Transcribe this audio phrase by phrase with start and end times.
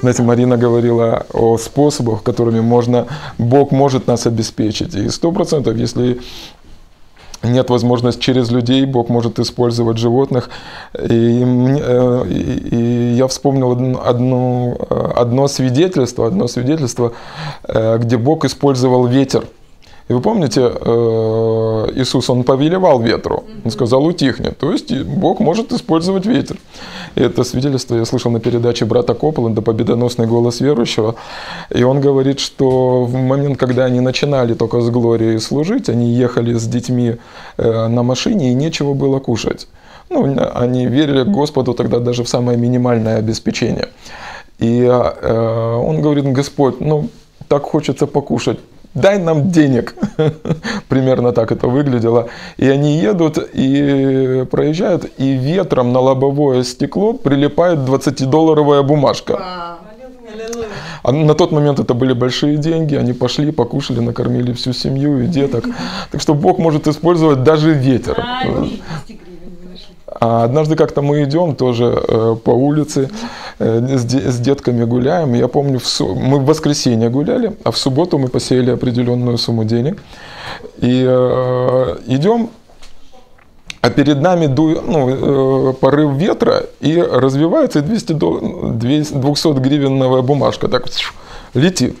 [0.00, 4.94] Знаете, Марина говорила о способах, которыми можно, Бог может нас обеспечить.
[4.94, 6.20] И сто процентов, если
[7.42, 10.50] нет возможности через людей, Бог может использовать животных.
[10.98, 14.76] И, э, и, и я вспомнил одно,
[15.16, 17.12] одно свидетельство, одно свидетельство,
[17.64, 19.44] э, где Бог использовал ветер.
[20.08, 24.56] И вы помните, э, Иисус, Он повелевал ветру, Он сказал утихнет.
[24.58, 26.56] То есть Бог может использовать ветер.
[27.14, 31.14] И это свидетельство я слышал на передаче брата Копполанда «Победоносный голос верующего».
[31.74, 36.54] И он говорит, что в момент, когда они начинали только с Глорией служить, они ехали
[36.54, 37.16] с детьми
[37.58, 39.68] э, на машине, и нечего было кушать.
[40.10, 43.88] Ну, они верили Господу тогда даже в самое минимальное обеспечение.
[44.58, 47.08] И э, он говорит, Господь, ну,
[47.48, 48.58] так хочется покушать
[48.94, 49.94] дай нам денег.
[50.88, 52.28] Примерно так это выглядело.
[52.56, 59.78] И они едут и проезжают, и ветром на лобовое стекло прилипает 20-долларовая бумажка.
[61.02, 65.26] А на тот момент это были большие деньги, они пошли, покушали, накормили всю семью и
[65.26, 65.64] деток.
[66.10, 68.22] Так что Бог может использовать даже ветер.
[70.20, 73.10] А однажды как-то мы идем тоже э, по улице,
[73.58, 75.34] э, с, де, с детками гуляем.
[75.34, 80.02] Я помню, мы в воскресенье гуляли, а в субботу мы посеяли определенную сумму денег.
[80.78, 82.50] И э, идем,
[83.82, 90.86] а перед нами ду, ну, э, порыв ветра, и развивается 200, 200 гривенная бумажка, так
[91.54, 91.96] летит.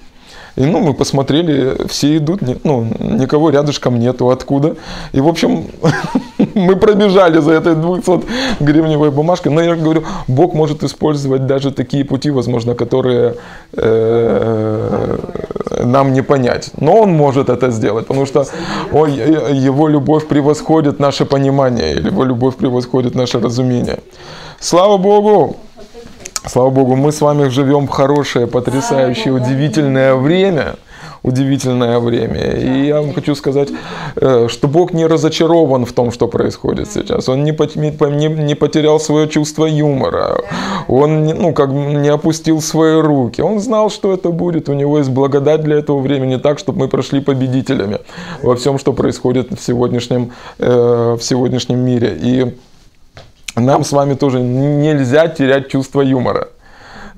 [0.58, 4.74] И ну, мы посмотрели, все идут, ну, никого рядышком нету, откуда.
[5.12, 5.66] И, в общем,
[6.54, 8.20] мы пробежали за этой 200
[8.58, 9.52] гривневой бумажкой.
[9.52, 13.34] Но я говорю, Бог может использовать даже такие пути, возможно, которые
[13.72, 15.18] э,
[15.84, 16.72] нам не понять.
[16.80, 18.44] Но Он может это сделать, потому что
[18.92, 23.98] ой, Его любовь превосходит наше понимание, Его любовь превосходит наше разумение.
[24.58, 25.56] Слава Богу!
[26.46, 30.76] Слава Богу, мы с вами живем в хорошее, потрясающее, удивительное время.
[31.24, 32.52] Удивительное время.
[32.52, 33.68] И я вам хочу сказать,
[34.16, 37.28] э, что Бог не разочарован в том, что происходит сейчас.
[37.28, 40.40] Он не, не потерял свое чувство юмора.
[40.86, 43.42] Он ну, как не опустил свои руки.
[43.42, 44.68] Он знал, что это будет.
[44.68, 47.98] У него есть благодать для этого времени так, чтобы мы прошли победителями
[48.42, 52.16] во всем, что происходит в сегодняшнем, э, в сегодняшнем мире.
[52.22, 52.54] И
[53.60, 56.48] нам с вами тоже нельзя терять чувство юмора.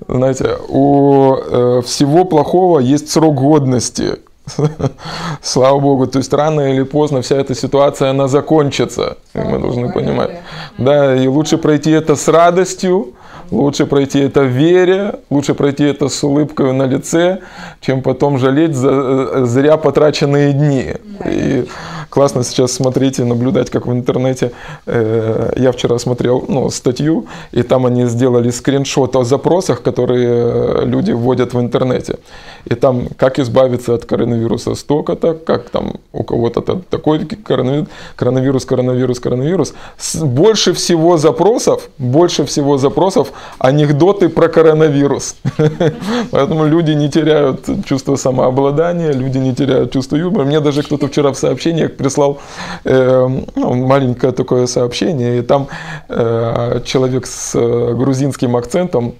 [0.08, 4.18] Знаете, у э, всего плохого есть срок годности.
[5.42, 9.18] Слава Богу, то есть рано или поздно вся эта ситуация, она закончится.
[9.34, 10.40] И мы должны понимать.
[10.78, 13.14] Да, и лучше пройти это с радостью,
[13.50, 17.40] лучше пройти это в вере, лучше пройти это с улыбкой на лице,
[17.80, 20.94] чем потом жалеть за э, зря потраченные дни.
[21.26, 21.66] И
[22.10, 24.52] классно сейчас смотреть и наблюдать, как в интернете.
[24.86, 30.84] Э, я вчера смотрел ну, статью, и там они сделали скриншот о запросах, которые э,
[30.84, 32.18] люди вводят в интернете.
[32.66, 36.60] И там, как избавиться от коронавируса столько-то, как там у кого-то
[36.90, 39.74] такой коронавирус, коронавирус, коронавирус, коронавирус.
[40.20, 45.36] Больше всего запросов, больше всего запросов анекдоты про коронавирус.
[46.30, 50.44] Поэтому люди не теряют чувство самообладания, люди не теряют чувство юмора.
[50.44, 52.38] Мне даже кто-то вчера в сообщениях прислал
[52.84, 55.68] э, ну, маленькое такое сообщение, и там
[56.08, 59.14] э, человек с э, грузинским акцентом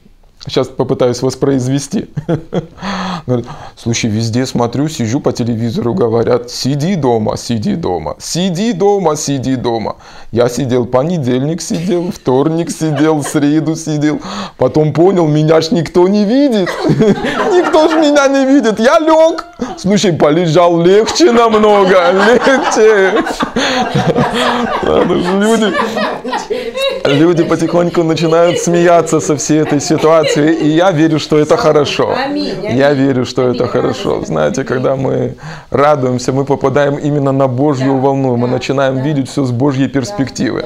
[0.46, 2.08] Сейчас попытаюсь воспроизвести.
[3.76, 9.96] Слушай, везде смотрю, сижу по телевизору, говорят, сиди дома, сиди дома, сиди дома, сиди дома.
[10.32, 14.20] Я сидел понедельник, сидел, вторник сидел, среду сидел.
[14.56, 16.70] Потом понял, меня ж никто не видит.
[16.88, 18.80] Никто ж меня не видит.
[18.80, 19.44] Я лег.
[19.76, 23.24] Слушай, полежал легче намного, легче.
[24.82, 25.74] Люди,
[27.04, 32.16] люди потихоньку начинают смеяться со всей этой ситуации ситуации, и я верю, что это хорошо.
[32.62, 34.24] Я верю, что это хорошо.
[34.24, 35.34] Знаете, когда мы
[35.70, 40.64] радуемся, мы попадаем именно на Божью волну, мы начинаем видеть все с Божьей перспективы.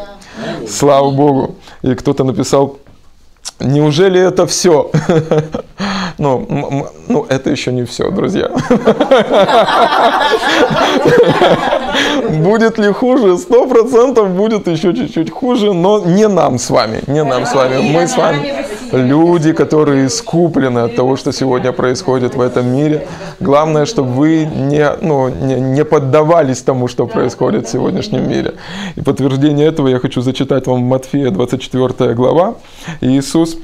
[0.69, 1.55] Слава Богу.
[1.83, 2.79] И кто-то написал,
[3.61, 4.91] неужели это все?
[6.17, 6.47] Ну,
[7.09, 8.49] ну, это еще не все, друзья.
[12.31, 13.37] Будет ли хуже?
[13.37, 17.93] Сто процентов будет еще чуть-чуть хуже, но не нам с вами, не нам с вами.
[17.93, 23.07] Мы с вами люди, которые искуплены от того, что сегодня происходит в этом мире.
[23.41, 28.55] Главное, чтобы вы не, ну, не, не поддавались тому, что происходит в сегодняшнем мире.
[28.97, 32.55] И подтверждение этого я хочу зачитать вам Матфея 24 глава.
[33.01, 33.57] Иисус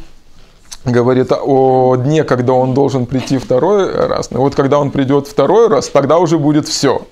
[0.84, 4.30] говорит о дне, когда он должен прийти второй раз.
[4.30, 7.02] Но вот когда он придет второй раз, тогда уже будет все.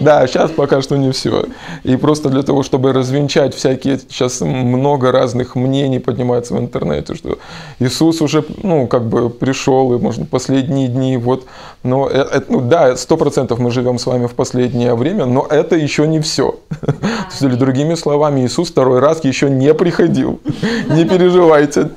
[0.00, 1.46] Да, сейчас пока что не все.
[1.84, 7.38] И просто для того, чтобы развенчать всякие, сейчас много разных мнений поднимается в интернете, что
[7.78, 11.44] Иисус уже, ну, как бы пришел, и, может, последние дни, вот.
[11.82, 15.76] Но, это, ну, да, сто процентов мы живем с вами в последнее время, но это
[15.76, 16.56] еще не все.
[16.80, 20.40] То есть, другими словами, Иисус второй раз еще не приходил.
[20.88, 21.90] Не переживайте.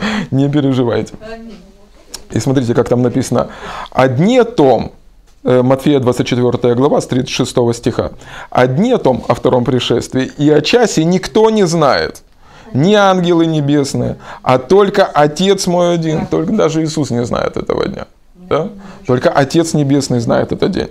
[0.30, 1.14] Не переживайте.
[2.30, 3.48] И смотрите, как там написано.
[3.90, 4.92] «Одни о том,
[5.44, 8.12] э, Матфея 24 глава с 36 стиха.
[8.50, 12.22] «Одни о том, о втором пришествии, и о часе никто не знает,
[12.72, 16.26] ни ангелы небесные, а только Отец мой один».
[16.26, 18.06] Только даже Иисус не знает этого дня.
[18.34, 18.68] Да?
[19.06, 20.88] Только Отец Небесный знает этот день.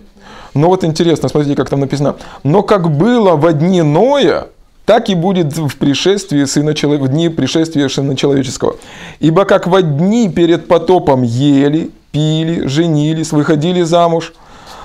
[0.53, 2.15] Но вот интересно, смотрите, как там написано.
[2.43, 4.47] «Но как было в дни Ноя,
[4.85, 8.75] так и будет в пришествии сына в дни пришествия сына человеческого.
[9.19, 14.33] Ибо как в дни перед потопом ели, пили, женились, выходили замуж,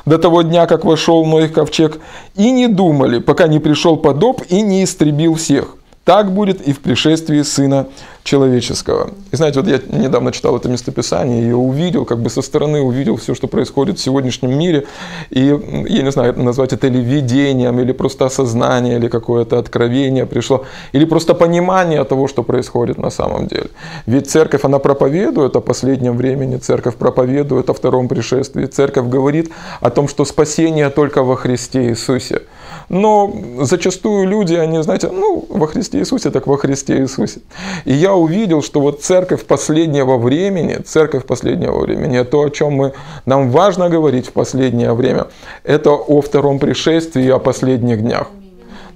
[0.07, 1.99] до того дня, как вошел Ной ковчег,
[2.37, 5.76] и не думали, пока не пришел потоп и не истребил всех.
[6.07, 7.89] Так будет и в пришествии Сына
[8.23, 9.11] Человеческого.
[9.33, 13.17] И знаете, вот я недавно читал это местописание и увидел, как бы со стороны увидел
[13.17, 14.87] все, что происходит в сегодняшнем мире.
[15.31, 15.41] И
[15.89, 21.05] я не знаю, назвать это или видением, или просто осознание, или какое-то откровение пришло, или
[21.05, 23.71] просто понимание того, что происходит на самом деле.
[24.07, 29.51] Ведь церковь, она проповедует о последнем времени, церковь проповедует о втором пришествии, церковь говорит
[29.81, 32.43] о том, что спасение только во Христе Иисусе.
[32.89, 37.41] Но зачастую люди, они, знаете, ну, во Христе Иисусе, так во Христе Иисусе.
[37.85, 42.93] И я увидел, что вот церковь последнего времени, церковь последнего времени, то, о чем мы,
[43.27, 45.27] нам важно говорить в последнее время,
[45.65, 48.29] это о втором пришествии о последних днях.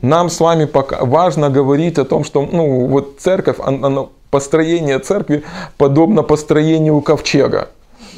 [0.02, 5.42] Нам с вами пока важно говорить о том, что ну, вот церковь, она, построение церкви
[5.76, 7.68] подобно построению ковчега.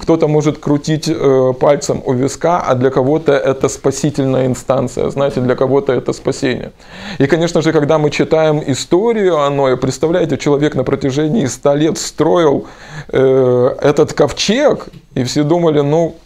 [0.03, 5.55] Кто-то может крутить э, пальцем у виска, а для кого-то это спасительная инстанция, знаете, для
[5.55, 6.73] кого-то это спасение.
[7.19, 12.67] И, конечно же, когда мы читаем историю оно, представляете, человек на протяжении 100 лет строил
[13.09, 16.17] э, этот ковчег, и все думали, ну,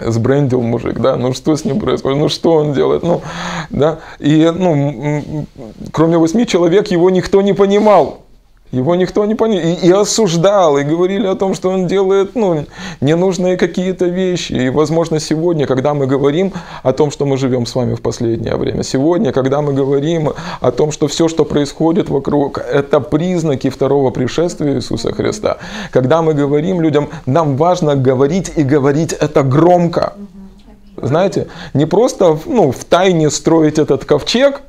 [0.00, 3.22] сбрендил мужик, да, ну что с ним происходит, ну что он делает, ну,
[3.70, 5.46] да, и, ну,
[5.92, 8.23] кроме восьми человек его никто не понимал,
[8.74, 9.58] его никто не понял.
[9.58, 12.66] И, и осуждал, и говорили о том, что он делает ну,
[13.00, 14.52] ненужные какие-то вещи.
[14.52, 18.56] И, возможно, сегодня, когда мы говорим о том, что мы живем с вами в последнее
[18.56, 24.10] время, сегодня, когда мы говорим о том, что все, что происходит вокруг, это признаки второго
[24.10, 25.56] пришествия Иисуса Христа,
[25.90, 30.12] когда мы говорим людям, нам важно говорить и говорить это громко.
[31.06, 34.62] Знаете, не просто ну, в тайне строить этот ковчег,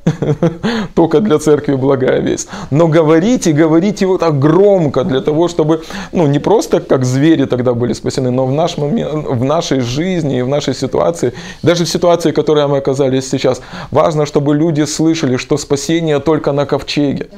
[0.94, 5.82] только для церкви благая весть, но говорить и говорить его так громко, для того, чтобы,
[6.12, 10.38] ну, не просто как звери тогда были спасены, но в, наш момент, в нашей жизни
[10.38, 13.60] и в нашей ситуации, даже в ситуации, в которой мы оказались сейчас,
[13.90, 17.28] важно, чтобы люди слышали, что спасение только на ковчеге.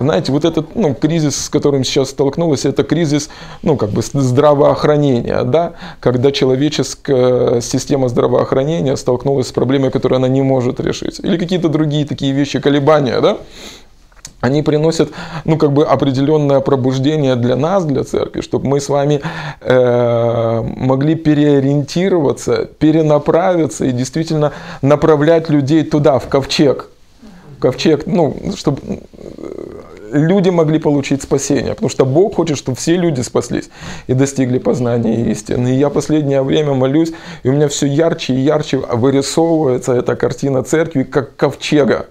[0.00, 3.30] Знаете, вот этот ну, кризис, с которым сейчас столкнулась, это кризис
[3.62, 5.72] ну, как бы здравоохранения, да?
[6.00, 11.20] когда человеческая система здравоохранения столкнулась с проблемой, которую она не может решить.
[11.20, 13.38] Или какие-то другие такие вещи, колебания, да?
[14.40, 15.10] они приносят,
[15.44, 19.20] ну, как бы определенное пробуждение для нас, для церкви, чтобы мы с вами
[19.60, 26.88] э, могли переориентироваться, перенаправиться и действительно направлять людей туда, в ковчег.
[27.60, 28.80] Ковчег, ну, чтобы
[30.12, 33.70] люди могли получить спасение, потому что Бог хочет, чтобы все люди спаслись
[34.06, 35.68] и достигли познания истины.
[35.68, 37.12] И я последнее время молюсь,
[37.42, 42.06] и у меня все ярче и ярче вырисовывается эта картина церкви как ковчега,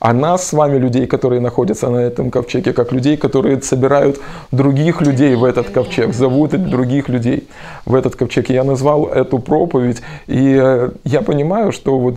[0.00, 4.20] а нас с вами, людей, которые находятся на этом ковчеге, как людей, которые собирают
[4.52, 7.48] других людей в этот ковчег, зовут других людей
[7.84, 8.50] в этот ковчег.
[8.50, 12.16] я назвал эту проповедь, и э, я понимаю, что вот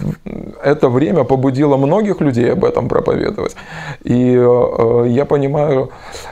[0.63, 3.55] это время побудило многих людей об этом проповедовать.
[4.03, 5.89] И э, я понимаю,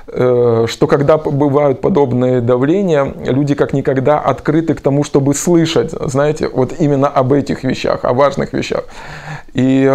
[0.07, 6.49] э, что когда бывают подобные давления, люди как никогда открыты к тому, чтобы слышать, знаете,
[6.49, 8.83] вот именно об этих вещах, о важных вещах.
[9.53, 9.93] И э,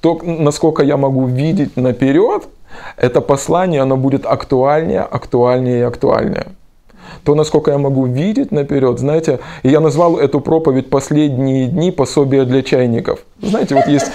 [0.00, 2.44] то, насколько я могу видеть наперед,
[2.96, 6.46] это послание, оно будет актуальнее, актуальнее и актуальнее.
[7.24, 11.90] То, насколько я могу видеть наперед, знаете, я назвал эту проповедь «Последние дни.
[11.90, 13.20] Пособия для чайников».
[13.42, 14.10] Знаете, вот есть,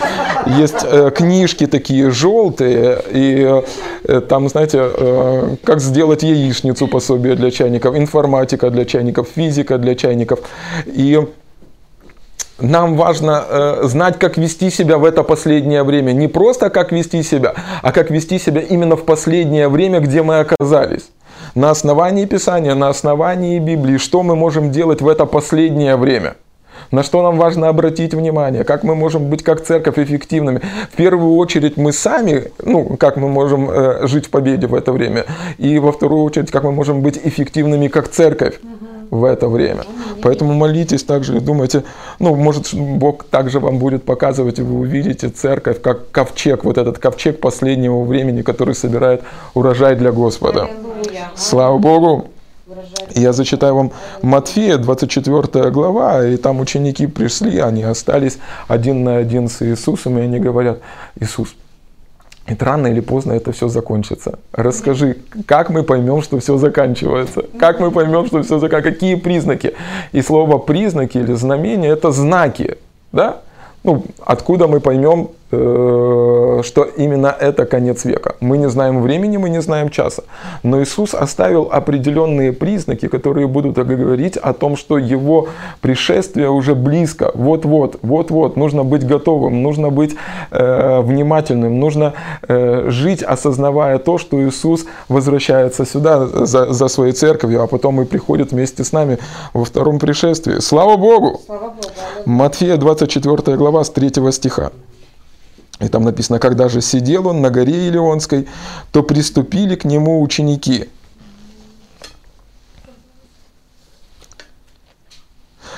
[0.57, 3.61] есть э, книжки такие желтые, и
[4.05, 9.95] э, там, знаете, э, как сделать яичницу пособия для чайников, информатика для чайников, физика для
[9.95, 10.39] чайников.
[10.85, 11.19] И
[12.59, 16.11] нам важно э, знать, как вести себя в это последнее время.
[16.11, 20.39] Не просто как вести себя, а как вести себя именно в последнее время, где мы
[20.39, 21.09] оказались.
[21.53, 26.35] На основании Писания, на основании Библии, что мы можем делать в это последнее время–
[26.91, 30.61] на что нам важно обратить внимание, как мы можем быть как церковь эффективными.
[30.91, 34.91] В первую очередь мы сами, ну, как мы можем э, жить в победе в это
[34.91, 35.25] время,
[35.57, 38.59] и во вторую очередь, как мы можем быть эффективными как церковь
[39.15, 39.83] в это время.
[40.21, 41.83] Поэтому молитесь также и думайте,
[42.19, 46.99] ну, может, Бог также вам будет показывать, и вы увидите церковь как ковчег, вот этот
[46.99, 49.21] ковчег последнего времени, который собирает
[49.53, 50.69] урожай для Господа.
[51.35, 52.27] Слава Богу!
[53.13, 53.91] Я зачитаю вам
[54.23, 60.21] Матфея, 24 глава, и там ученики пришли, они остались один на один с Иисусом, и
[60.21, 60.79] они говорят,
[61.19, 61.55] Иисус,
[62.45, 64.39] это рано или поздно это все закончится.
[64.51, 67.43] Расскажи, как мы поймем, что все заканчивается?
[67.59, 68.91] Как мы поймем, что все заканчивается?
[68.91, 69.73] Какие признаки?
[70.11, 72.77] И слово признаки или знамения это знаки.
[73.11, 73.41] Да?
[73.83, 75.57] Ну, откуда мы поймем, Э,
[76.65, 78.35] что именно это конец века.
[78.39, 80.23] Мы не знаем времени, мы не знаем часа.
[80.63, 85.47] Но Иисус оставил определенные признаки, которые будут говорить о том, что Его
[85.81, 87.31] пришествие уже близко.
[87.33, 88.57] Вот-вот, вот-вот.
[88.57, 90.15] Нужно быть готовым, нужно быть
[90.51, 92.13] э, внимательным, нужно
[92.47, 98.05] э, жить, осознавая то, что Иисус возвращается сюда за, за своей церковью, а потом и
[98.05, 99.17] приходит вместе с нами
[99.53, 100.59] во втором пришествии.
[100.59, 101.41] Слава Богу!
[101.45, 101.81] Слава Богу.
[102.25, 104.71] Матфея 24 глава с 3 стиха.
[105.79, 108.47] И там написано, когда же сидел он на горе Илионской,
[108.91, 110.87] то приступили к нему ученики.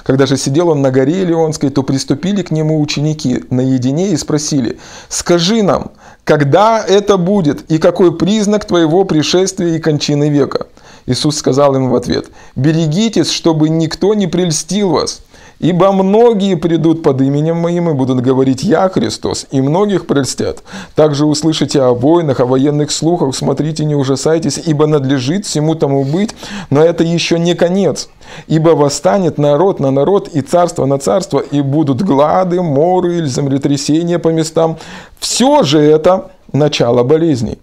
[0.04, 4.80] Когда же сидел он на горе Илионской, то приступили к нему ученики наедине и спросили,
[5.10, 5.92] «Скажи нам,
[6.24, 10.68] когда это будет, и какой признак твоего пришествия и кончины века?»
[11.08, 15.22] Иисус сказал им в ответ, «Берегитесь, чтобы никто не прельстил вас,
[15.60, 20.64] Ибо многие придут под именем моим и будут говорить «Я Христос», и многих прельстят.
[20.96, 26.36] Также услышите о войнах, о военных слухах, смотрите, не ужасайтесь, ибо надлежит всему тому быть,
[26.70, 28.10] но это еще не конец.
[28.48, 34.20] Ибо восстанет народ на народ и царство на царство, и будут глады, моры или землетрясения
[34.20, 34.78] по местам.
[35.20, 37.58] Все же это начало болезней.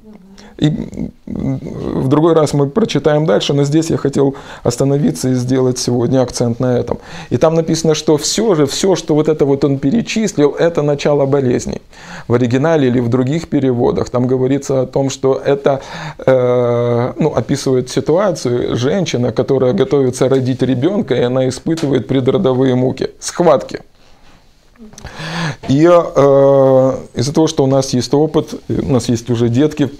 [0.58, 0.70] И
[1.26, 6.60] в другой раз мы прочитаем дальше, но здесь я хотел остановиться и сделать сегодня акцент
[6.60, 6.98] на этом.
[7.30, 11.26] И там написано, что все же, все, что вот это вот он перечислил, это начало
[11.26, 11.80] болезни.
[12.28, 15.80] В оригинале или в других переводах там говорится о том, что это
[16.24, 23.80] э, ну, описывает ситуацию женщина, которая готовится родить ребенка, и она испытывает предродовые муки, схватки.
[25.68, 29.90] И э, из-за того, что у нас есть опыт, у нас есть уже детки,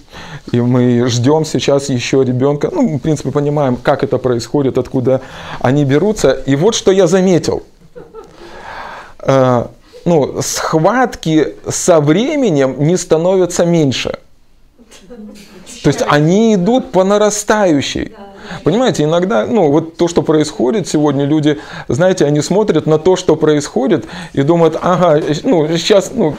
[0.51, 5.21] и мы ждем сейчас еще ребенка, ну, в принципе, понимаем, как это происходит, откуда
[5.59, 6.31] они берутся.
[6.31, 7.63] И вот что я заметил.
[9.19, 9.67] Э,
[10.05, 14.19] ну, схватки со временем не становятся меньше.
[15.83, 18.13] То есть они идут по нарастающей.
[18.63, 23.35] Понимаете, иногда, ну, вот то, что происходит сегодня, люди, знаете, они смотрят на то, что
[23.35, 26.35] происходит, и думают, ага, ну, сейчас, ну,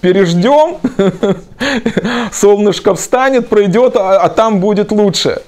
[0.00, 0.78] переждем,
[2.32, 5.42] солнышко встанет, пройдет, а, а там будет лучше.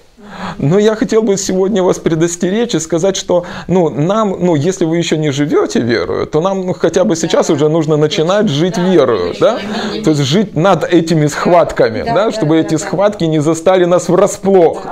[0.59, 4.97] Но я хотел бы сегодня вас предостеречь и сказать, что ну, нам, ну, если вы
[4.97, 9.35] еще не живете верою, то нам ну, хотя бы сейчас уже нужно начинать жить верою,
[9.41, 9.59] да?
[10.05, 14.87] То есть жить над этими схватками, да, чтобы эти схватки не застали нас врасплох,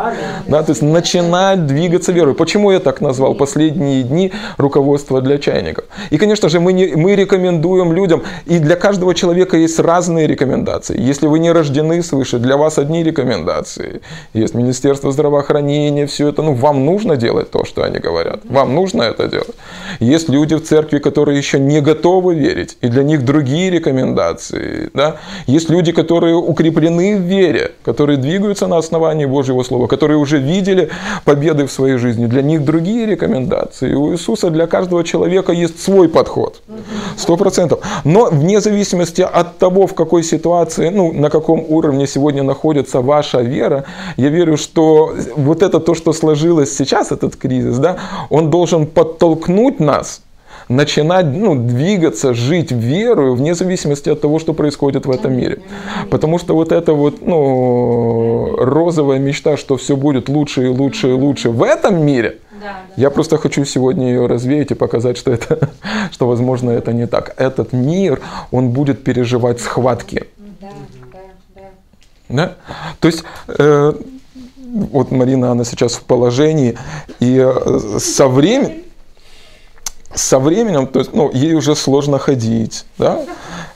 [0.46, 2.34] да, то есть начинать двигаться верою.
[2.34, 5.84] Почему я так назвал последние дни руководства для чайников?
[6.10, 11.00] И, конечно же, мы, не, мы рекомендуем людям, и для каждого человека есть разные рекомендации.
[11.00, 14.00] Если вы не рождены свыше, для вас одни рекомендации.
[14.34, 18.40] Есть Министерство здравоохранения, здравоохранение, все это, ну, вам нужно делать то, что они говорят.
[18.44, 19.54] Вам нужно это делать.
[20.00, 24.90] Есть люди в церкви, которые еще не готовы верить, и для них другие рекомендации.
[24.94, 25.16] Да?
[25.46, 30.88] Есть люди, которые укреплены в вере, которые двигаются на основании Божьего Слова, которые уже видели
[31.24, 32.26] победы в своей жизни.
[32.26, 33.94] Для них другие рекомендации.
[33.94, 36.62] У Иисуса для каждого человека есть свой подход.
[37.16, 37.80] Сто процентов.
[38.04, 43.42] Но вне зависимости от того, в какой ситуации, ну, на каком уровне сегодня находится ваша
[43.42, 43.84] вера,
[44.16, 47.98] я верю, что вот это то, что сложилось сейчас, этот кризис, да,
[48.30, 50.22] он должен подтолкнуть нас
[50.68, 55.60] начинать ну, двигаться, жить верою, вне зависимости от того, что происходит в этом мире.
[56.10, 61.12] Потому что вот эта вот ну, розовая мечта, что все будет лучше и лучше и
[61.12, 62.38] лучше в этом мире,
[62.96, 65.70] я просто хочу сегодня ее развеять и показать, что это,
[66.12, 67.34] что возможно это не так.
[67.36, 70.26] Этот мир, он будет переживать схватки.
[70.60, 70.68] Да,
[71.12, 71.18] да,
[71.54, 71.62] да.
[72.28, 72.54] Да?
[73.00, 73.92] То есть э,
[74.74, 76.76] вот Марина, она сейчас в положении,
[77.20, 78.83] и э, со временем,
[80.14, 83.20] со временем, то есть, ну, ей уже сложно ходить, да,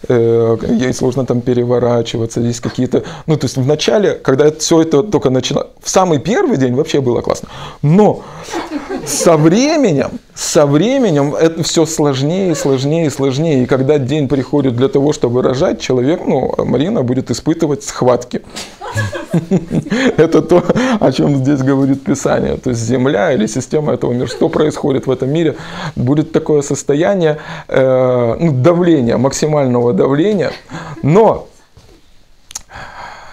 [0.08, 5.02] э, ей сложно там переворачиваться, есть какие-то, ну, то есть в начале, когда все это
[5.02, 7.48] только начинало, в самый первый день вообще было классно,
[7.82, 8.22] но
[9.06, 15.12] со временем, со временем это все сложнее, сложнее, сложнее, и когда день приходит для того,
[15.12, 18.42] чтобы рожать, человек, ну, Марина будет испытывать схватки.
[20.16, 20.64] Это то,
[21.00, 22.56] о чем здесь говорит Писание.
[22.56, 25.56] То есть Земля или система этого мира, что происходит в этом мире,
[25.96, 30.52] будет такое состояние э, ну, давления, максимального давления.
[31.02, 31.48] Но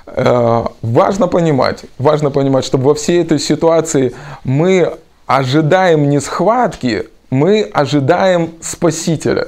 [0.08, 4.94] э, важно понимать, важно понимать, чтобы во всей этой ситуации мы
[5.26, 9.48] ожидаем не схватки, мы ожидаем Спасителя.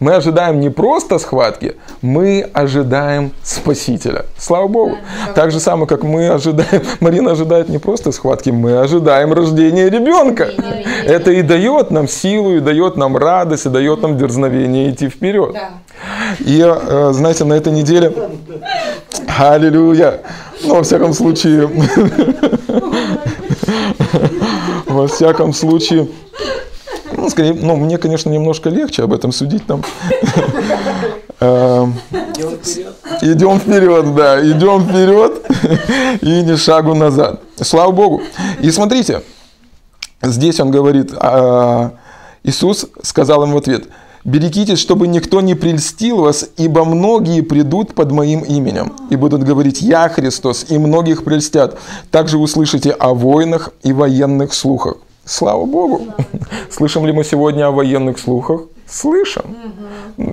[0.00, 4.26] Мы ожидаем не просто схватки, мы ожидаем Спасителя.
[4.36, 4.96] Слава Богу.
[5.34, 10.50] Так же самое, как мы ожидаем, Марина ожидает не просто схватки, мы ожидаем рождения ребенка.
[11.04, 15.56] Это и дает нам силу, и дает нам радость, и дает нам дерзновение идти вперед.
[16.38, 18.12] И, э, знаете, на этой неделе,
[19.38, 20.20] аллилуйя,
[20.62, 21.66] ну, во всяком случае,
[24.86, 26.06] во всяком случае,
[27.18, 29.82] ну, скорее, ну, мне, конечно, немножко легче об этом судить там.
[31.40, 31.94] Эм,
[33.22, 35.42] идем вперед, да, идем вперед
[36.20, 37.42] и не шагу назад.
[37.60, 38.22] Слава Богу.
[38.60, 39.22] И смотрите,
[40.22, 41.92] здесь он говорит, а,
[42.42, 43.88] Иисус сказал им в ответ,
[44.24, 49.80] «Берегитесь, чтобы никто не прельстил вас, ибо многие придут под моим именем и будут говорить,
[49.80, 51.78] я Христос, и многих прельстят.
[52.10, 54.96] Также услышите о войнах и военных слухах.
[55.28, 56.00] Слава Богу.
[56.70, 58.62] Слышим ли мы сегодня о военных слухах?
[58.90, 59.42] Слышим.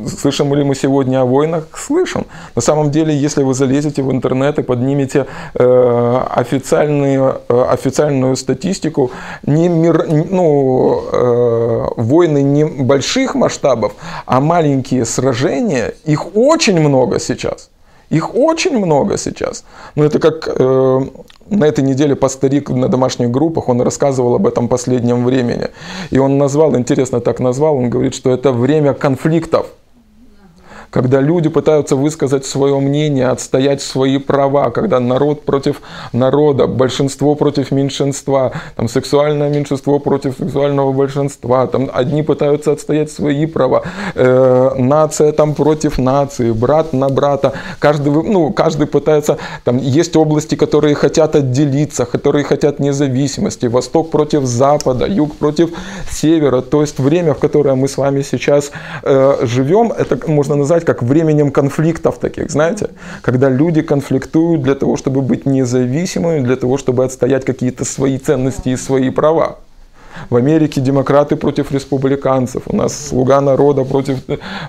[0.07, 1.67] Слышим ли мы сегодня о войнах?
[1.75, 2.25] Слышим.
[2.55, 5.25] На самом деле, если вы залезете в интернет и поднимете
[5.55, 9.11] э, официальную, э, официальную статистику,
[9.45, 13.91] не мир, ну, э, войны не больших масштабов,
[14.25, 17.69] а маленькие сражения, их очень много сейчас.
[18.09, 19.65] Их очень много сейчас.
[19.95, 21.01] Но это как э,
[21.49, 25.67] на этой неделе пасторик на домашних группах, он рассказывал об этом последнем времени.
[26.09, 29.67] И он назвал, интересно так назвал, он говорит, что это время конфликтов
[30.89, 35.81] когда люди пытаются высказать свое мнение, отстоять свои права, когда народ против
[36.13, 43.45] народа, большинство против меньшинства, там сексуальное меньшинство против сексуального большинства, там одни пытаются отстоять свои
[43.45, 43.83] права,
[44.15, 50.55] э, нация там против нации, брат на брата, каждый, ну, каждый пытается, там есть области,
[50.55, 55.69] которые хотят отделиться, которые хотят независимости, восток против запада, юг против
[56.09, 58.71] севера, то есть время, в которое мы с вами сейчас
[59.03, 62.89] э, живем, это можно назвать как временем конфликтов таких, знаете,
[63.21, 68.69] когда люди конфликтуют для того, чтобы быть независимыми, для того, чтобы отстоять какие-то свои ценности
[68.69, 69.57] и свои права.
[70.29, 74.19] В Америке демократы против республиканцев, у нас слуга народа против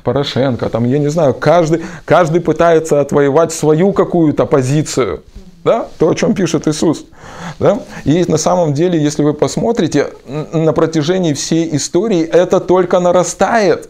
[0.05, 5.23] Порошенко, там, я не знаю, каждый, каждый пытается отвоевать свою какую-то позицию.
[5.65, 5.89] Да?
[5.99, 7.07] То, о чем пишет Иисус.
[7.59, 7.81] Да?
[8.05, 10.11] И на самом деле, если вы посмотрите,
[10.53, 13.89] на протяжении всей истории это только нарастает.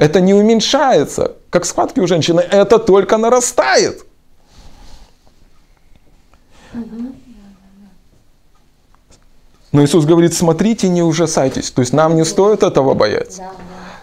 [0.00, 4.06] Это не уменьшается, как схватки у женщины, это только нарастает.
[9.72, 11.70] Но Иисус говорит, смотрите, не ужасайтесь.
[11.70, 13.42] То есть нам не стоит этого бояться.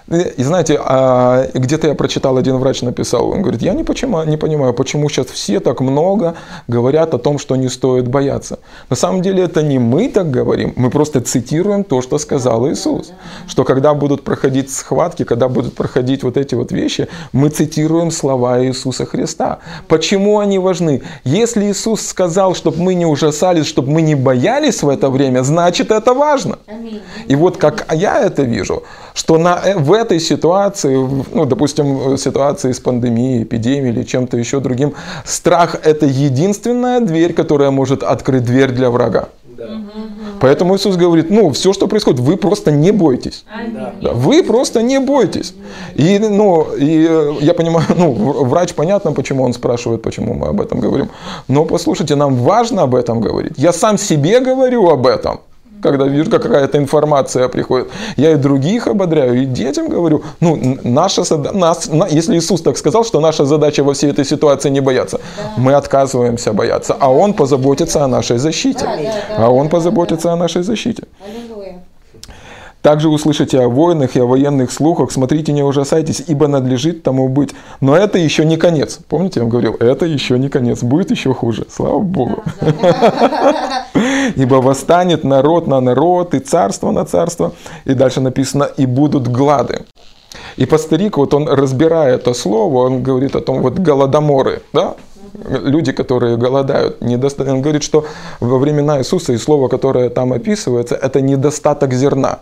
[0.09, 4.37] И знаете, а, где-то я прочитал, один врач написал, он говорит, я не, почему, не
[4.37, 6.35] понимаю, почему сейчас все так много
[6.67, 8.59] говорят о том, что не стоит бояться.
[8.89, 13.11] На самом деле это не мы так говорим, мы просто цитируем то, что сказал Иисус.
[13.47, 18.63] Что когда будут проходить схватки, когда будут проходить вот эти вот вещи, мы цитируем слова
[18.63, 19.59] Иисуса Христа.
[19.89, 21.01] Почему они важны?
[21.25, 25.91] Если Иисус сказал, чтобы мы не ужасались, чтобы мы не боялись в это время, значит
[25.91, 26.59] это важно.
[27.27, 28.83] И вот как я это вижу,
[29.17, 30.95] что на, э, в этой ситуации,
[31.33, 34.93] ну, допустим, ситуации с пандемией, эпидемией или чем-то еще другим,
[35.25, 39.27] страх– это единственная дверь, которая может открыть дверь для врага.
[39.57, 39.69] Да.
[40.39, 43.43] Поэтому Иисус говорит, ну, все, что происходит, вы просто не бойтесь.
[44.01, 44.13] Да.
[44.13, 45.55] Вы просто не бойтесь.
[45.95, 48.13] И, ну, и э, я понимаю, ну,
[48.45, 51.09] врач, понятно, почему он спрашивает, почему мы об этом говорим.
[51.47, 53.53] Но послушайте, нам важно об этом говорить.
[53.57, 55.39] Я сам себе говорю об этом
[55.81, 57.87] когда вижу, какая-то информация приходит.
[58.17, 63.19] Я и других ободряю, и детям говорю, ну, наша нас, если Иисус так сказал, что
[63.19, 65.53] наша задача во всей этой ситуации не бояться, да.
[65.57, 68.85] мы отказываемся бояться, а Он позаботится о нашей защите.
[68.85, 69.03] Да, да,
[69.37, 70.33] да, а Он позаботится да.
[70.33, 71.03] о нашей защите.
[72.87, 77.53] Также услышите о войнах и о военных слухах, смотрите, не ужасайтесь, ибо надлежит тому быть.
[77.81, 78.99] Но это еще не конец.
[79.09, 81.65] Помните, я вам говорил, это еще не конец, будет еще хуже.
[81.69, 82.45] Слава Богу.
[84.37, 87.51] Ибо восстанет народ на народ и царство на царство.
[87.83, 89.81] И дальше написано, и будут глады.
[90.55, 94.95] И пасторик, вот он разбирая это слово, он говорит о том, вот голодоморы, да,
[95.49, 97.43] люди, которые голодают, недоста...
[97.51, 98.05] он говорит, что
[98.39, 102.39] во времена Иисуса и слово, которое там описывается, это недостаток зерна.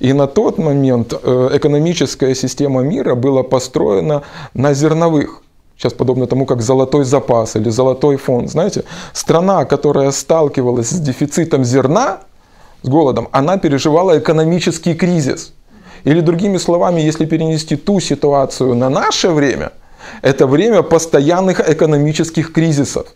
[0.00, 4.22] И на тот момент э, экономическая система мира была построена
[4.54, 5.42] на зерновых.
[5.76, 8.50] Сейчас подобно тому, как золотой запас или золотой фонд.
[8.50, 12.20] Знаете, страна, которая сталкивалась с дефицитом зерна,
[12.82, 15.52] с голодом, она переживала экономический кризис.
[16.04, 19.72] Или другими словами, если перенести ту ситуацию на наше время,
[20.22, 23.06] это время постоянных экономических кризисов.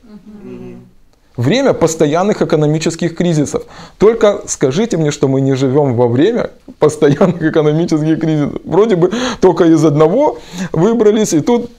[1.37, 3.63] Время постоянных экономических кризисов.
[3.99, 8.61] Только скажите мне, что мы не живем во время постоянных экономических кризисов.
[8.65, 10.39] Вроде бы только из одного
[10.73, 11.71] выбрались, и тут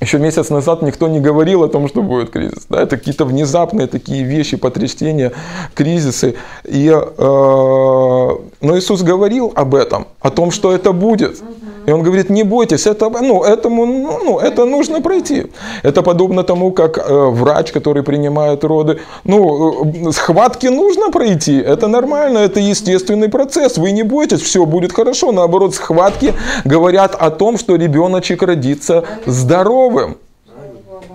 [0.00, 2.66] еще месяц назад никто не говорил о том, что будет кризис.
[2.68, 5.32] Да, это какие-то внезапные такие вещи, потрясения,
[5.74, 6.34] кризисы.
[6.64, 11.42] И, э, но Иисус говорил об этом, о том, что это будет.
[11.86, 15.46] И он говорит, не бойтесь, это, ну, этому, ну, ну, это нужно пройти.
[15.82, 21.88] Это подобно тому, как э, врач, который принимает роды, ну, э, схватки нужно пройти, это
[21.88, 25.32] нормально, это естественный процесс, вы не бойтесь, все будет хорошо.
[25.32, 26.32] Наоборот, схватки
[26.64, 30.16] говорят о том, что ребеночек родится здоровым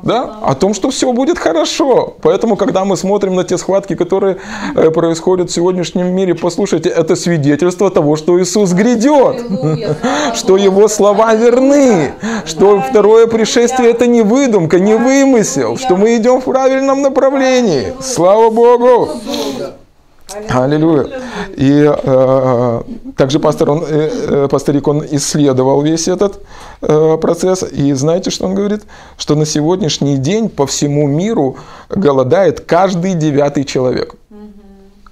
[0.03, 2.13] да, о том, что все будет хорошо.
[2.21, 4.37] Поэтому, когда мы смотрим на те схватки, которые
[4.75, 9.45] э, происходят в сегодняшнем мире, послушайте, это свидетельство того, что Иисус грядет,
[10.35, 12.13] что Его слова верны,
[12.45, 17.93] что второе пришествие это не выдумка, не вымысел, что мы идем в правильном направлении.
[18.01, 19.09] Слава Богу!
[20.49, 21.21] Аллилуйя.
[21.55, 22.81] И э,
[23.17, 26.39] также пастор, он, э, э, пасторик, он исследовал весь этот
[26.81, 27.63] э, процесс.
[27.63, 28.83] И знаете, что он говорит?
[29.17, 31.57] Что на сегодняшний день по всему миру
[31.89, 34.15] голодает каждый девятый человек.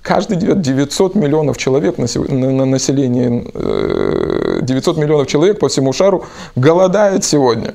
[0.01, 3.43] Каждый 900 миллионов человек на, на, на население,
[4.61, 6.23] 900 миллионов человек по всему шару
[6.55, 7.73] голодает сегодня.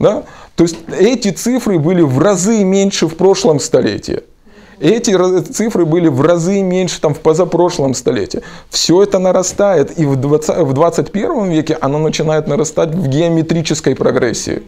[0.00, 0.24] Да?
[0.56, 4.22] То есть эти цифры были в разы меньше в прошлом столетии.
[4.80, 8.42] Эти цифры были в разы меньше там, в позапрошлом столетии.
[8.70, 14.62] Все это нарастает, и в, 20, в 21 веке оно начинает нарастать в геометрической прогрессии.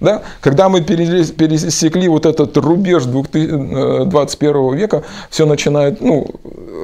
[0.00, 0.22] Да?
[0.40, 6.26] Когда мы пересекли вот этот рубеж 21 э, века, все начинает, ну,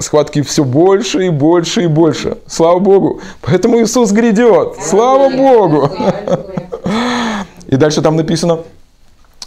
[0.00, 2.38] схватки все больше и больше и больше.
[2.46, 3.20] Слава Богу.
[3.42, 4.76] Поэтому Иисус грядет.
[4.80, 5.90] Слава Богу.
[7.66, 8.60] И дальше там написано,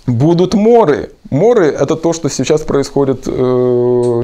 [0.08, 1.10] будут моры.
[1.30, 3.32] Моры– это то, что сейчас происходит э,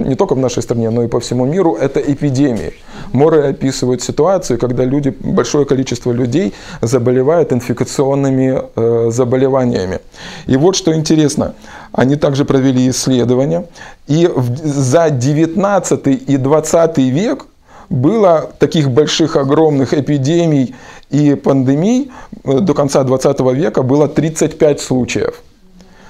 [0.05, 1.75] не только в нашей стране, но и по всему миру.
[1.75, 2.73] Это эпидемии.
[3.13, 9.99] Моры описывают ситуацию, когда люди, большое количество людей заболевают инфекционными э, заболеваниями.
[10.47, 11.53] И вот что интересно.
[11.91, 13.65] Они также провели исследования.
[14.07, 17.45] И в, за 19 и 20 век
[17.89, 20.75] было таких больших, огромных эпидемий
[21.09, 22.11] и пандемий
[22.43, 25.41] до конца 20 века было 35 случаев.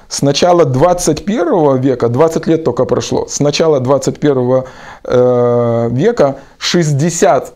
[0.10, 4.64] С начала 21 века, 20 лет только прошло, с начала 21
[5.04, 7.54] э, века 60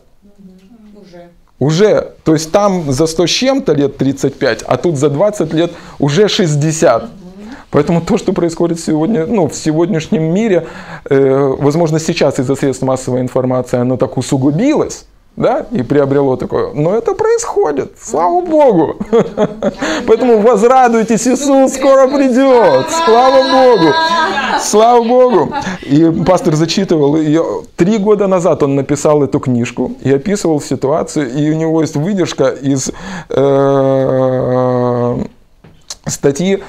[1.58, 2.12] уже.
[2.22, 6.28] То есть там за 100 с чем-то лет 35, а тут за 20 лет уже
[6.28, 7.10] 60.
[7.70, 10.68] Поэтому то, что происходит сегодня, ну, в сегодняшнем мире,
[11.10, 16.72] э, возможно, сейчас из-за средств массовой информации оно так усугубилось, да, и приобрело такое.
[16.74, 18.96] Но это происходит, слава Богу.
[20.06, 23.92] Поэтому возрадуйтесь, Иисус скоро придет, слава Богу,
[24.60, 25.52] слава Богу.
[25.82, 31.50] И пастор зачитывал ее, три года назад он написал эту книжку и описывал ситуацию, и
[31.50, 32.92] у него есть выдержка из
[33.30, 35.24] э,
[36.06, 36.62] статьи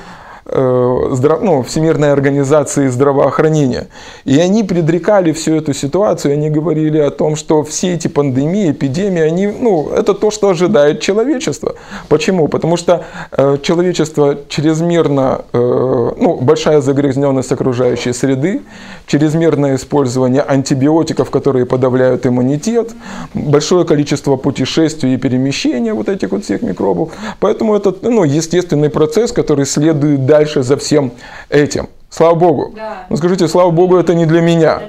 [0.48, 3.88] ну, Всемирной организации здравоохранения.
[4.26, 9.22] И они предрекали всю эту ситуацию, они говорили о том, что все эти пандемии, эпидемии,
[9.22, 11.76] они, ну, это то, что ожидает человечество.
[12.10, 12.48] Почему?
[12.48, 18.62] Потому что э, человечество чрезмерно, э, ну, большая загрязненность окружающей среды,
[19.08, 22.92] чрезмерное использование антибиотиков, которые подавляют иммунитет,
[23.34, 27.10] большое количество путешествий и перемещения вот этих вот всех микробов.
[27.40, 31.12] Поэтому это, ну, естественный процесс, который следует дальше за всем
[31.50, 31.88] этим.
[32.10, 32.74] Слава Богу.
[32.76, 33.06] Да.
[33.10, 34.82] Ну скажите, слава Богу, это не для меня.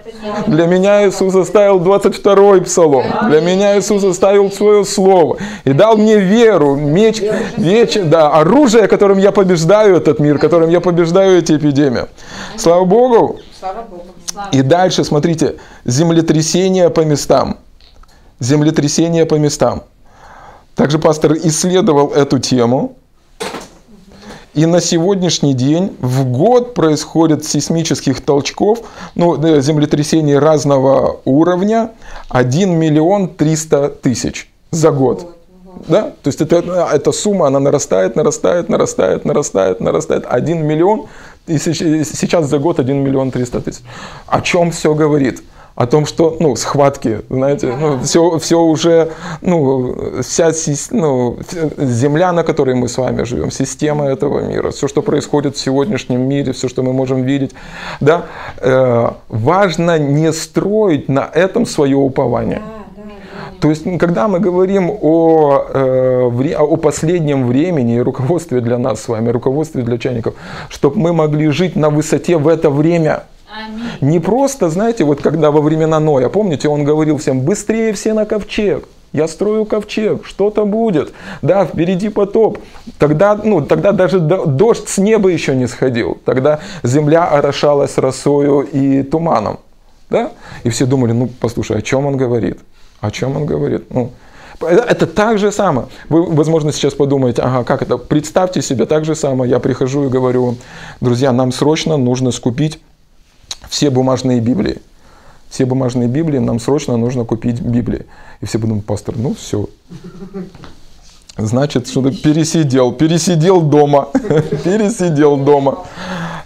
[0.46, 3.04] Не для меня Иисус оставил 22-й псалом.
[3.12, 3.28] Да.
[3.28, 5.36] Для меня Иисус оставил свое слово.
[5.64, 7.22] И дал мне веру, меч,
[7.56, 12.06] меч, да, оружие, которым я побеждаю этот мир, которым я побеждаю эти эпидемии.
[12.56, 13.38] Слава Богу.
[13.60, 14.04] Слава Богу.
[14.52, 15.54] И дальше, смотрите,
[15.84, 17.56] землетрясения по местам.
[18.40, 19.82] землетрясения по местам.
[20.74, 22.96] Также пастор исследовал эту тему.
[24.56, 28.80] И на сегодняшний день в год происходит сейсмических толчков,
[29.14, 31.90] ну, э, землетрясений разного уровня
[32.30, 35.36] 1 миллион 300 тысяч за год.
[35.88, 36.04] Да?
[36.22, 40.24] То есть это, эта сумма, она нарастает, нарастает, нарастает, нарастает, нарастает.
[40.26, 41.04] 1 миллион,
[41.46, 43.82] и сейчас за год 1 миллион 300 тысяч.
[44.26, 45.42] О чем все говорит?
[45.76, 49.10] О том, что, ну, схватки, знаете, ну, все, все уже,
[49.42, 50.50] ну, вся
[50.90, 51.36] ну,
[51.76, 56.22] земля, на которой мы с вами живем, система этого мира, все, что происходит в сегодняшнем
[56.22, 57.54] мире, все, что мы можем видеть,
[58.00, 58.24] да,
[58.58, 62.62] э, важно не строить на этом свое упование.
[63.60, 69.08] То есть, когда мы говорим о, э, о последнем времени и руководстве для нас с
[69.08, 70.34] вами, руководстве для чайников,
[70.70, 73.24] чтобы мы могли жить на высоте в это время–
[74.00, 78.24] не просто, знаете, вот когда во времена Ноя, помните, он говорил всем, быстрее все на
[78.24, 78.88] ковчег.
[79.12, 81.12] Я строю ковчег, что-то будет.
[81.40, 82.58] Да, впереди потоп.
[82.98, 86.18] Тогда, ну, тогда даже дождь с неба еще не сходил.
[86.24, 89.60] Тогда земля орошалась росою и туманом.
[90.10, 90.32] Да?
[90.64, 92.58] И все думали, ну, послушай, о чем он говорит?
[93.00, 93.84] О чем он говорит?
[93.90, 94.10] Ну,
[94.60, 95.88] это так же самое.
[96.08, 97.96] Вы, возможно, сейчас подумаете, ага, как это?
[97.96, 99.50] Представьте себе, так же самое.
[99.50, 100.56] Я прихожу и говорю,
[101.00, 102.80] друзья, нам срочно нужно скупить
[103.68, 104.80] все бумажные Библии.
[105.48, 108.06] Все бумажные Библии, нам срочно нужно купить Библии.
[108.40, 109.68] И все будут, пастор, ну все.
[111.38, 114.08] Значит, что-то пересидел, пересидел дома,
[114.64, 115.84] пересидел дома.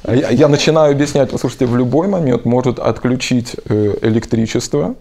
[0.07, 4.97] Я, я начинаю объяснять, послушайте, в любой момент может отключить э, электричество,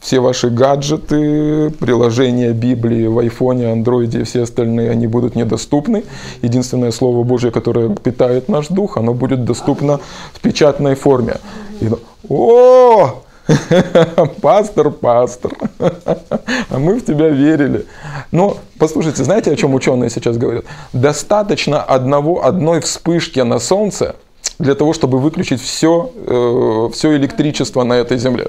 [0.00, 6.04] все ваши гаджеты, приложения Библии в айфоне, андроиде и все остальные, они будут недоступны.
[6.42, 10.00] Единственное Слово Божье, которое питает наш дух, оно будет доступно
[10.32, 11.36] в печатной форме.
[11.80, 11.88] И,
[12.28, 13.22] О!
[14.40, 17.84] Пастор, пастор, а мы в тебя верили.
[18.30, 20.64] Но послушайте, знаете, о чем ученые сейчас говорят?
[20.92, 24.14] Достаточно одного, одной вспышки на Солнце
[24.60, 28.48] для того, чтобы выключить все, э, все электричество на этой Земле.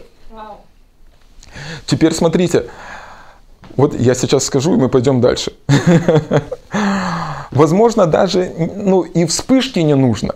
[1.92, 2.68] Теперь смотрите,
[3.76, 5.52] вот я сейчас скажу, и мы пойдем дальше.
[7.52, 10.36] Возможно, даже ну, и вспышки не нужно.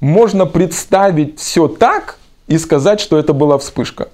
[0.00, 4.08] Можно представить все так и сказать, что это была вспышка.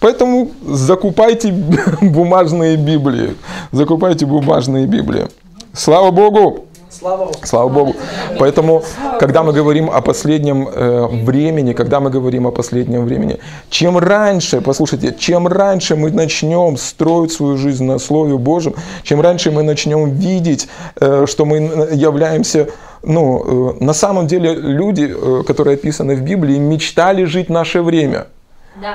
[0.00, 1.52] Поэтому закупайте
[2.00, 3.36] бумажные Библии.
[3.72, 5.28] Закупайте бумажные Библии.
[5.74, 6.64] Слава Богу!
[6.98, 7.34] Слава Богу.
[7.42, 7.96] Слава Богу.
[8.38, 8.82] Поэтому,
[9.20, 13.38] когда мы говорим о последнем э, времени, когда мы говорим о последнем времени,
[13.70, 19.50] чем раньше, послушайте, чем раньше мы начнем строить свою жизнь на Слове Божьем, чем раньше
[19.50, 20.68] мы начнем видеть,
[21.00, 21.56] э, что мы
[21.92, 22.68] являемся
[23.02, 28.26] ну, э, на самом деле люди, э, которые описаны в Библии, мечтали жить наше время–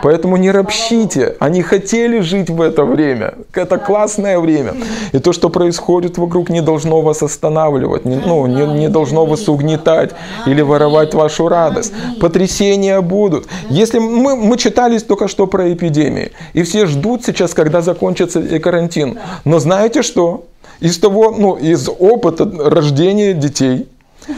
[0.04, 1.36] Поэтому не ропщите.
[1.40, 3.34] Они хотели жить в это время.
[3.54, 4.74] Это классное время.
[5.12, 9.50] И то, что происходит вокруг, не должно вас останавливать, не, ну, не, не должно вас
[9.50, 10.12] угнетать
[10.46, 11.94] или воровать вашу радость.
[12.20, 13.48] Потрясения будут.
[13.70, 19.20] Если мы, мы читали только что про эпидемии, и все ждут сейчас, когда закончится карантин.
[19.46, 20.46] Но знаете что?
[20.80, 23.88] Из того, ну, из опыта рождения детей,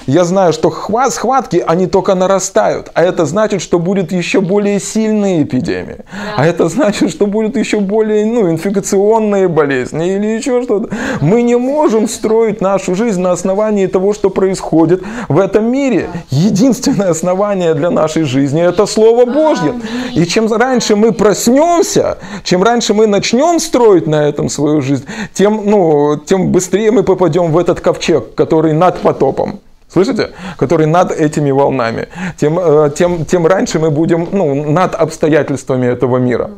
[0.08, 0.72] я знаю, что
[1.10, 2.92] схватки, они только нарастают.
[2.94, 5.98] А это значит, что будет еще более сильные эпидемии.
[5.98, 6.34] Да.
[6.38, 10.90] А это значит, что будут еще более ну, инфекционные болезни или еще что-то.
[11.22, 16.10] Мы не можем строить нашу жизнь на основании того, что происходит в этом мире.
[16.30, 19.74] Единственное основание для нашей жизни– это Слово Божье.
[20.14, 25.62] И чем раньше мы проснемся, чем раньше мы начнем строить на этом свою жизнь, тем,
[25.66, 29.60] ну, тем быстрее мы попадем в этот ковчег, который над потопом.
[29.94, 30.32] Слышите?
[30.58, 32.08] Который над этими волнами.
[32.38, 36.50] Тем, э, тем, тем раньше мы будем ну, над обстоятельствами этого мира.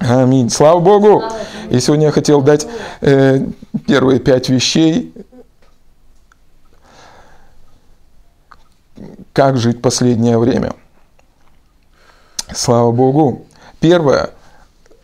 [0.00, 0.50] Аминь.
[0.50, 1.22] Слава Богу.
[1.70, 2.66] И сегодня я хотел дать
[3.00, 3.40] э,
[3.86, 5.14] первые пять вещей,
[9.32, 10.74] как жить последнее время.
[12.54, 13.46] Слава Богу.
[13.80, 14.28] Первое.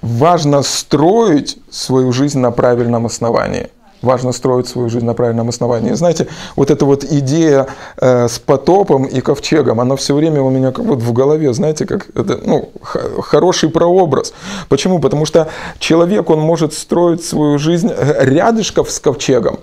[0.03, 3.71] Важно строить свою жизнь на правильном основании–
[4.03, 5.93] важно строить свою жизнь на правильном основании.
[5.93, 10.73] Знаете, вот эта вот идея э, с потопом и ковчегом, она все время у меня
[10.73, 14.35] как вот в голове, знаете, как это, ну, хороший прообраз.
[14.69, 14.99] Почему?
[14.99, 19.61] Потому что человек, он может строить свою жизнь рядышком с ковчегом,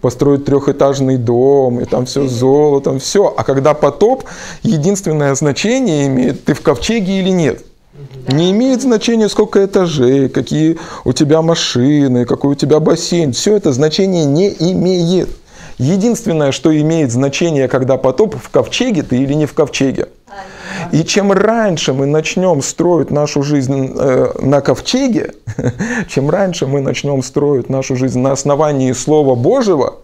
[0.00, 3.34] построить трехэтажный дом, и там все золотом, все.
[3.36, 4.24] А когда потоп,
[4.62, 7.64] единственное значение имеет, ты в ковчеге или нет–
[8.28, 13.32] не имеет значения, сколько этажей, какие у тебя машины, какой у тебя бассейн.
[13.32, 15.28] Все это значение не имеет.
[15.78, 20.08] Единственное, что имеет значение, когда потоп в ковчеге ты или не в ковчеге.
[20.92, 25.32] И чем раньше мы начнем строить нашу жизнь э, на ковчеге,
[26.08, 29.96] чем раньше мы начнем строить нашу жизнь на основании Слова Божьего,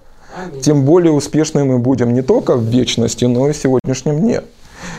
[0.62, 4.42] тем более успешны мы будем не только в вечности, но и в сегодняшнем дне.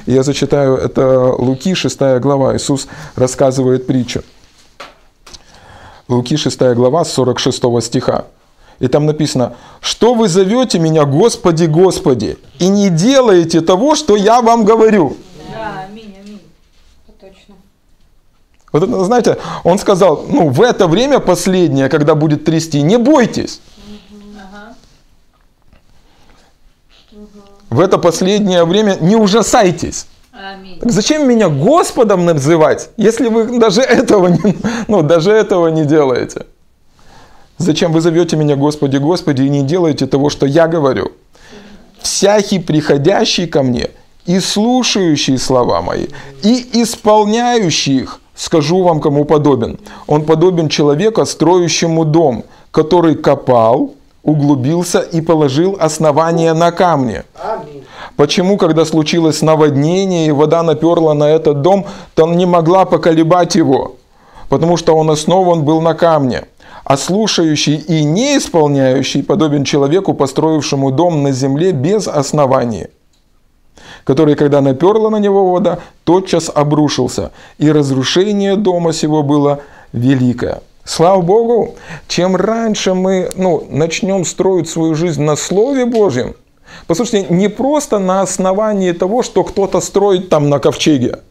[0.05, 2.55] Я зачитаю, это Луки, 6 глава.
[2.55, 4.23] Иисус рассказывает притчу.
[6.07, 8.25] Луки, 6 глава, 46 стиха.
[8.79, 14.41] И там написано, что вы зовете меня, Господи, Господи, и не делаете того, что я
[14.41, 15.17] вам говорю.
[15.51, 16.41] Да, аминь, аминь.
[17.19, 17.55] Точно.
[18.73, 23.61] Вот это, знаете, он сказал, ну, в это время последнее, когда будет трясти, не бойтесь.
[27.71, 30.05] В это последнее время не ужасайтесь.
[30.81, 34.57] Так зачем меня Господом называть, если вы даже этого не,
[34.89, 36.45] ну, даже этого не делаете?
[37.57, 41.13] Зачем вы зовете меня Господи, Господи, и не делаете того, что я говорю?
[42.01, 43.89] Всякий приходящий ко мне
[44.25, 46.07] и слушающий слова мои,
[46.43, 49.79] и исполняющий их, скажу вам, кому подобен.
[50.07, 57.23] Он подобен человеку, строящему дом, который копал, углубился и положил основание на камне.
[58.15, 63.95] Почему, когда случилось наводнение и вода наперла на этот дом, то не могла поколебать его?
[64.49, 66.43] Потому что он основан был на камне.
[66.83, 72.89] А слушающий и не исполняющий подобен человеку, построившему дом на земле без основания,
[74.03, 79.59] который, когда наперла на него вода, тотчас обрушился, и разрушение дома сего было
[79.93, 80.61] великое.
[80.91, 81.75] Слава Богу,
[82.09, 86.35] чем раньше мы ну, начнем строить свою жизнь на Слове Божьем,
[86.85, 91.19] послушайте, не просто на основании того, что кто-то строит там на ковчеге–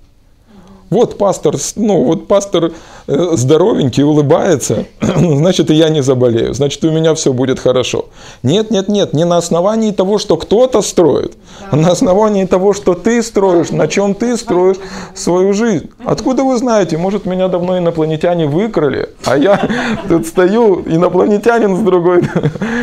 [0.91, 2.73] вот пастор, ну вот пастор
[3.07, 8.07] э, здоровенький, улыбается, значит и я не заболею, значит у меня все будет хорошо.
[8.43, 11.35] Нет, нет, нет, не на основании того, что кто-то строит,
[11.71, 14.79] а на основании того, что ты строишь, на чем ты строишь
[15.15, 15.91] свою жизнь.
[16.05, 19.61] Откуда вы знаете, может меня давно инопланетяне выкрали, а я
[20.09, 22.23] тут стою, инопланетянин с другой.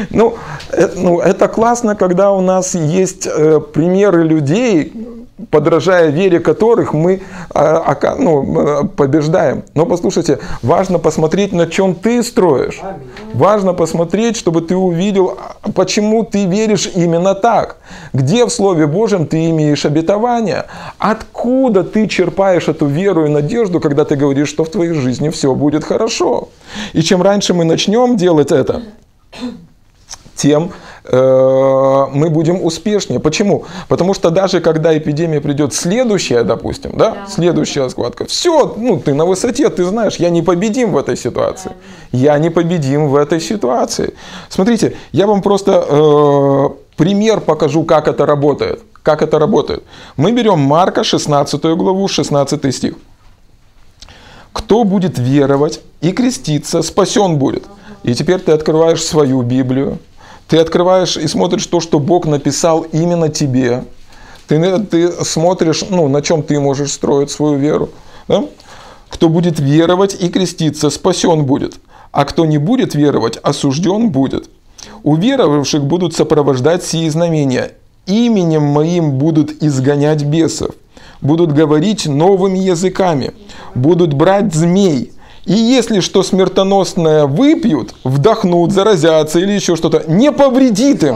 [0.09, 0.35] Ну,
[0.71, 4.93] это, ну, это классно, когда у нас есть э, примеры людей,
[5.51, 7.21] подражая вере которых мы
[7.53, 9.63] а, а, ну, побеждаем.
[9.75, 12.81] Но послушайте, важно посмотреть, на чем ты строишь.
[13.33, 15.37] Важно посмотреть, чтобы ты увидел,
[15.75, 17.77] почему ты веришь именно так.
[18.13, 20.65] Где в Слове Божьем ты имеешь обетование?
[20.97, 25.53] Откуда ты черпаешь эту веру и надежду, когда ты говоришь, что в твоей жизни все
[25.53, 26.49] будет хорошо?
[26.93, 28.81] И чем раньше мы начнем делать это,
[30.35, 30.71] тем
[31.11, 33.19] мы будем успешнее.
[33.19, 33.65] Почему?
[33.87, 37.27] Потому что даже когда эпидемия придет следующая, допустим, да, да.
[37.27, 41.71] следующая схватка, все, ну ты на высоте, ты знаешь, я не победим в этой ситуации.
[42.11, 44.13] Я не победим в этой ситуации.
[44.49, 48.81] Смотрите, я вам просто э, пример покажу, как это работает.
[49.03, 49.83] Как это работает.
[50.17, 52.95] Мы берем Марка 16 главу, 16 стих.
[54.51, 57.63] Кто будет веровать и креститься, спасен будет.
[58.03, 59.99] И теперь ты открываешь свою Библию,
[60.47, 63.83] ты открываешь и смотришь то, что Бог написал именно тебе.
[64.47, 67.89] Ты, ты смотришь, ну, на чем ты можешь строить свою веру.
[68.27, 68.45] Да?
[69.09, 71.75] Кто будет веровать и креститься, спасен будет.
[72.11, 74.49] А кто не будет веровать, осужден будет.
[75.03, 77.73] У веровавших будут сопровождать сии знамения.
[78.05, 80.71] Именем моим будут изгонять бесов.
[81.19, 83.33] Будут говорить новыми языками.
[83.75, 85.11] Будут брать змей
[85.47, 91.15] и если что смертоносное выпьют, вдохнут, заразятся или еще что-то, не повредит им.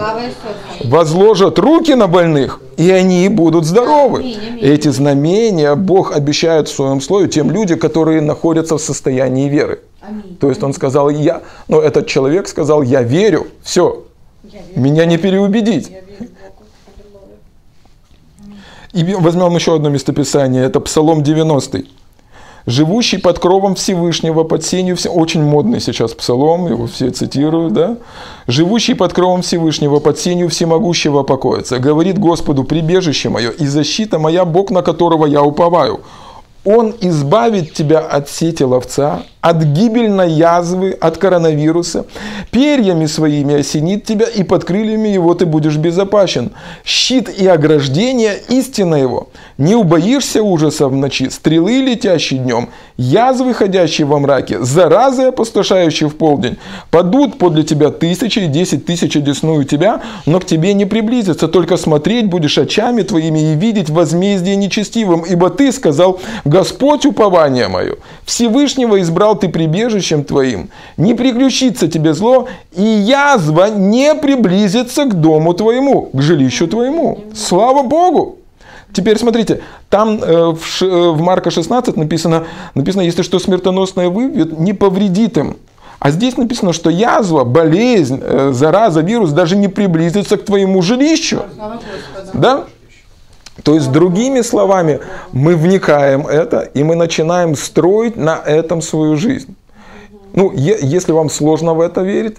[0.86, 4.34] Возложат руки на больных, и они будут здоровы.
[4.62, 9.82] Эти знамения Бог обещает в своем слове тем людям, которые находятся в состоянии веры.
[10.40, 14.06] То есть он сказал, я, ну этот человек сказал, я верю, все,
[14.76, 15.92] меня не переубедить.
[18.94, 21.84] И возьмем еще одно местописание, это Псалом 90
[22.66, 27.98] живущий под кровом Всевышнего, под сенью, очень модный сейчас псалом, его все цитируют, да?
[28.48, 34.46] Живущий под кровом Всевышнего, под сенью всемогущего покоится, говорит Господу, прибежище мое и защита моя,
[34.46, 36.02] Бог, на которого я уповаю.
[36.64, 42.06] Он избавит тебя от сети ловца, от гибельной язвы, от коронавируса.
[42.52, 46.52] Перьями своими осенит тебя, и под крыльями его ты будешь безопасен.
[46.86, 49.30] Щит и ограждение– истина его.
[49.58, 56.16] Не убоишься ужаса в ночи, стрелы, летящие днем, язвы, ходящие во мраке, заразы, опустошающие в
[56.16, 56.58] полдень.
[56.92, 61.48] Падут подле тебя тысячи и десять тысяч одесную тебя, но к тебе не приблизятся.
[61.48, 65.22] Только смотреть будешь очами твоими и видеть возмездие нечестивым.
[65.22, 72.14] Ибо ты сказал, Господь упование мое, Всевышнего избрал стал ты прибежищем твоим, не приключится тебе
[72.14, 77.20] зло, и язва не приблизится к дому твоему, к жилищу твоему.
[77.36, 78.38] Слава Богу!
[78.94, 82.44] Теперь смотрите, там э, в, Ш, э, в Марка 16 написано,
[82.76, 85.56] написано, если что смертоносное выпьет, не повредит им.
[86.00, 91.44] А здесь написано, что язва, болезнь, э, зараза, вирус даже не приблизится к твоему жилищу.
[92.34, 92.66] Да?
[93.64, 95.00] То есть, другими словами,
[95.32, 99.56] мы вникаем это, и мы начинаем строить на этом свою жизнь.
[100.34, 102.38] Ну, если вам сложно в это верить,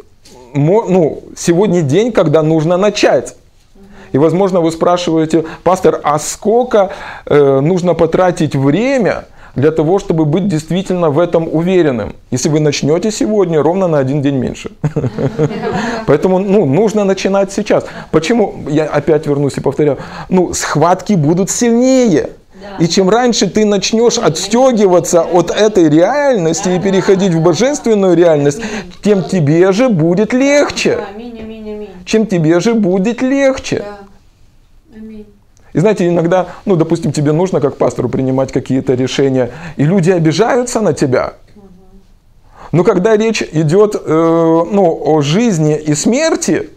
[0.54, 3.36] ну, сегодня день, когда нужно начать.
[4.12, 6.90] И, возможно, вы спрашиваете, пастор, а сколько
[7.26, 9.24] э, нужно потратить время
[9.54, 12.14] для того, чтобы быть действительно в этом уверенным?
[12.30, 14.70] Если вы начнете сегодня, ровно на один день меньше.
[16.06, 17.84] Поэтому ну, нужно начинать сейчас.
[18.10, 18.54] Почему?
[18.68, 19.98] Я опять вернусь и повторяю.
[20.28, 22.30] Ну, схватки будут сильнее.
[22.78, 28.60] И чем раньше ты начнешь отстегиваться от этой реальности и переходить в божественную реальность,
[29.02, 30.98] тем тебе же будет легче.
[32.04, 33.84] Чем тебе же будет легче.
[35.72, 40.80] И знаете, иногда, ну, допустим, тебе нужно как пастору принимать какие-то решения, и люди обижаются
[40.80, 41.34] на тебя.
[42.72, 46.70] Но когда речь идет э, ну, о жизни и смерти,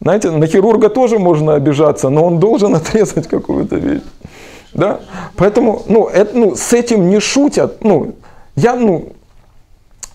[0.00, 4.02] знаете, на хирурга тоже можно обижаться, но он должен отрезать какую-то вещь.
[4.74, 5.00] Да?
[5.36, 7.82] Поэтому ну, это, ну, с этим не шутят.
[7.82, 8.14] Ну,
[8.56, 9.12] я, ну,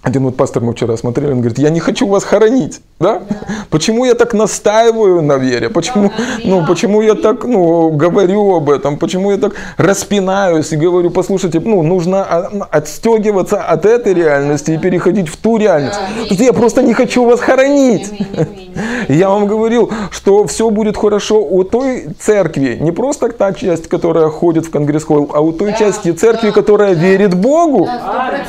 [0.03, 2.81] один вот пастор мы вчера смотрели, он говорит, я не хочу вас хоронить.
[2.99, 3.21] Да?
[3.69, 5.69] Почему я так настаиваю на вере?
[5.69, 6.11] Почему,
[6.43, 8.97] ну, почему я так ну, говорю об этом?
[8.97, 12.23] Почему я так распинаюсь и говорю, послушайте, ну, нужно
[12.71, 15.99] отстегиваться от этой реальности и переходить в ту реальность.
[16.29, 18.11] я просто не хочу вас хоронить.
[19.09, 24.29] Я вам говорил, что все будет хорошо у той церкви, не просто та часть, которая
[24.29, 27.89] ходит в конгресс-холл, а у той части церкви, которая верит Богу.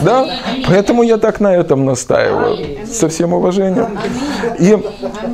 [0.00, 0.26] Да?
[0.68, 2.86] Поэтому я так на этом настаиваю.
[2.86, 3.98] Со всем уважением.
[4.58, 4.78] И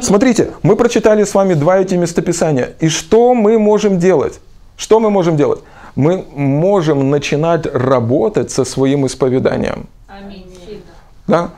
[0.02, 2.70] смотрите, мы прочитали с вами два эти местописания.
[2.80, 4.40] И что мы можем делать?
[4.76, 5.60] Что мы можем делать?
[5.96, 9.86] Мы можем начинать работать со своим исповеданием.
[11.26, 11.50] Да?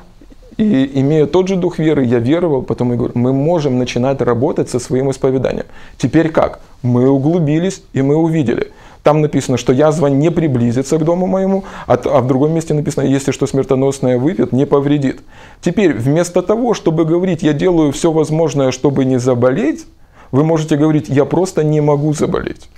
[0.56, 4.68] И имея тот же дух веры, я веровал, потом я говорю, мы можем начинать работать
[4.68, 5.64] со своим исповеданием.
[5.96, 6.60] Теперь как?
[6.82, 8.72] Мы углубились и мы увидели.
[9.02, 13.04] Там написано, что язва не приблизится к дому моему, а, а в другом месте написано,
[13.04, 15.20] если что смертоносное выпьет, не повредит.
[15.60, 19.86] Теперь, вместо того, чтобы говорить, я делаю все возможное, чтобы не заболеть,
[20.32, 22.68] вы можете говорить, я просто не могу заболеть.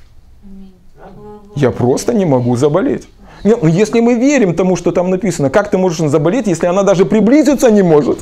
[1.55, 3.09] Я просто не могу заболеть.
[3.45, 7.05] Ну если мы верим тому, что там написано, как ты можешь заболеть, если она даже
[7.05, 8.21] приблизиться не может?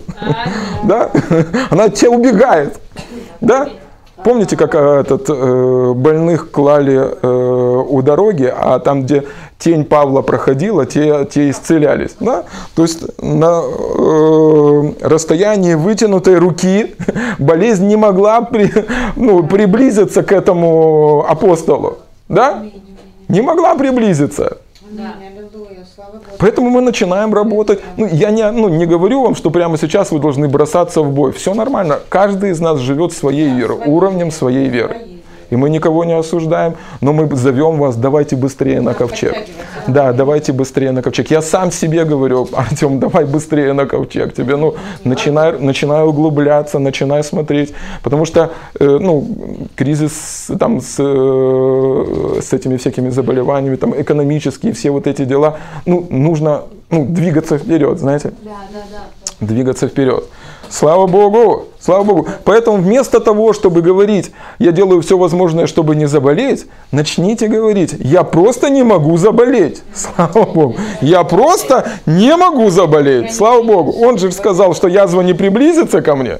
[0.85, 1.11] Да?
[1.71, 2.81] Она от тебя убегает.
[3.41, 3.69] Да?
[4.25, 9.25] Помните, как э, этот, э, больных клали э, у дороги, а там, где
[9.59, 12.17] тень Павла проходила, те, те исцелялись.
[12.21, 12.45] Да?
[12.75, 16.95] То есть на э, расстоянии вытянутой руки
[17.39, 18.73] болезнь не могла при,
[19.17, 21.99] ну, приблизиться к этому апостолу.
[22.29, 22.65] Да?
[23.29, 24.59] Не могла приблизиться.
[24.91, 25.15] Да.
[26.39, 27.81] Поэтому мы начинаем работать.
[27.97, 31.33] Ну, я не, ну, не говорю вам, что прямо сейчас вы должны бросаться в бой.
[31.33, 32.01] Все нормально.
[32.09, 35.10] Каждый из нас живет своей верой, уровнем своей веры
[35.51, 39.35] и мы никого не осуждаем, но мы зовем вас, давайте быстрее на ковчег.
[39.87, 41.31] Да, давайте быстрее на ковчег.
[41.31, 44.35] Я сам себе говорю, Артем, давай быстрее на ковчег.
[44.35, 44.75] Тебе, ну,
[45.05, 49.27] начинай, начинай углубляться, начинай смотреть, потому что, э, ну,
[49.77, 56.07] кризис там с, э, с этими всякими заболеваниями, там, экономические, все вот эти дела, ну,
[56.11, 58.33] нужно, ну, двигаться вперед, знаете?
[58.43, 59.47] Да, да, да.
[59.47, 60.25] Двигаться вперед.
[60.71, 61.65] Слава Богу!
[61.81, 62.29] Слава Богу!
[62.45, 68.23] Поэтому вместо того, чтобы говорить, я делаю все возможное, чтобы не заболеть, начните говорить, я
[68.23, 69.83] просто не могу заболеть.
[69.93, 70.77] Слава Богу!
[71.01, 73.35] Я просто не могу заболеть.
[73.35, 73.93] Слава Богу!
[74.05, 76.39] Он же сказал, что язва не приблизится ко мне.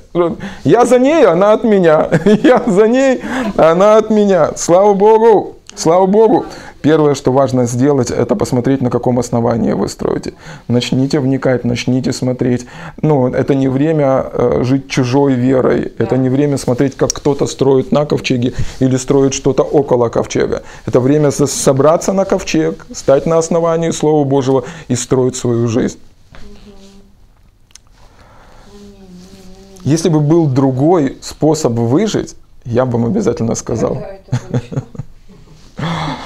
[0.63, 2.09] Я за ней, она от меня.
[2.25, 3.21] Я за ней,
[3.57, 4.51] она от меня.
[4.57, 5.57] Слава Богу!
[5.75, 6.45] Слава Богу!
[6.83, 10.33] Первое, что важно сделать, это посмотреть, на каком основании вы строите.
[10.69, 12.67] Начните вникать, начните смотреть.
[13.03, 17.93] Ну, это не время э, жить чужой верой, это не время смотреть, как кто-то строит
[17.93, 20.63] на ковчеге или строит что-то около ковчега.
[20.87, 25.99] Это время собраться на ковчег, стать на основании Слова Божьего и строить свою жизнь.
[29.83, 33.99] Если бы был другой способ выжить, я бы вам обязательно сказал.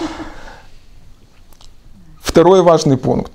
[2.35, 3.31] Второй важный пункт.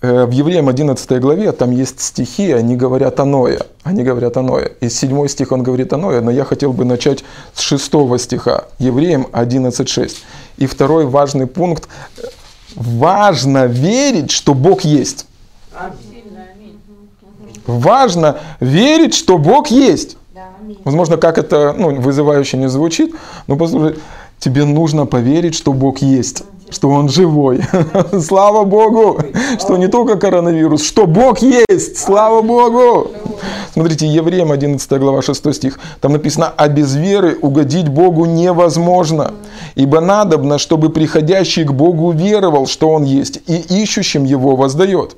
[0.00, 3.58] Э, в Евреям 11 главе там есть стихи, они говорят о Ное.
[3.82, 4.72] Они говорят о Ное.
[4.80, 7.22] И седьмой стих он говорит о Ное, но я хотел бы начать
[7.52, 8.64] с шестого стиха.
[8.78, 10.22] Евреям 11.6.
[10.56, 11.86] И второй важный пункт.
[12.76, 15.26] Важно верить, что Бог есть.
[17.66, 20.16] Важно верить, что Бог есть.
[20.84, 23.14] Возможно, как это ну, вызывающе не звучит,
[23.46, 23.98] но послушай,
[24.42, 27.60] тебе нужно поверить, что Бог есть что он живой.
[28.20, 29.20] Слава Богу,
[29.58, 31.98] что не только коронавирус, что Бог есть.
[31.98, 33.10] Слава Богу.
[33.74, 35.78] Смотрите, Евреям 11 глава 6 стих.
[36.00, 39.32] Там написано, а без веры угодить Богу невозможно.
[39.74, 45.14] Ибо надобно, чтобы приходящий к Богу веровал, что Он есть, и ищущим Его воздает.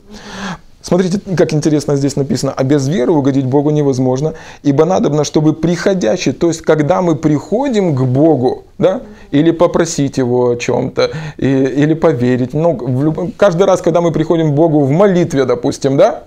[0.84, 2.52] Смотрите, как интересно здесь написано.
[2.54, 7.96] А без веры угодить Богу невозможно, ибо надобно, чтобы приходящий, то есть когда мы приходим
[7.96, 12.52] к Богу, да, или попросить Его о чем-то, или поверить.
[12.52, 13.34] Ну, люб...
[13.38, 16.24] Каждый раз, когда мы приходим к Богу в молитве, допустим, да,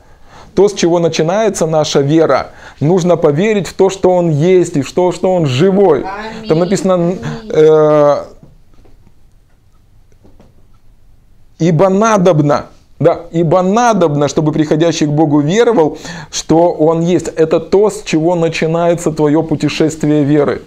[0.55, 2.47] то, с чего начинается наша вера,
[2.79, 6.03] нужно поверить в то, что Он есть, и в то, что Он живой.
[6.49, 7.13] Там написано,
[7.51, 8.15] э,
[11.59, 12.65] ибо надобно,
[12.99, 15.97] да, ибо надобно, чтобы приходящий к Богу веровал,
[16.31, 17.27] что Он есть.
[17.27, 20.61] Это то, с чего начинается твое путешествие веры.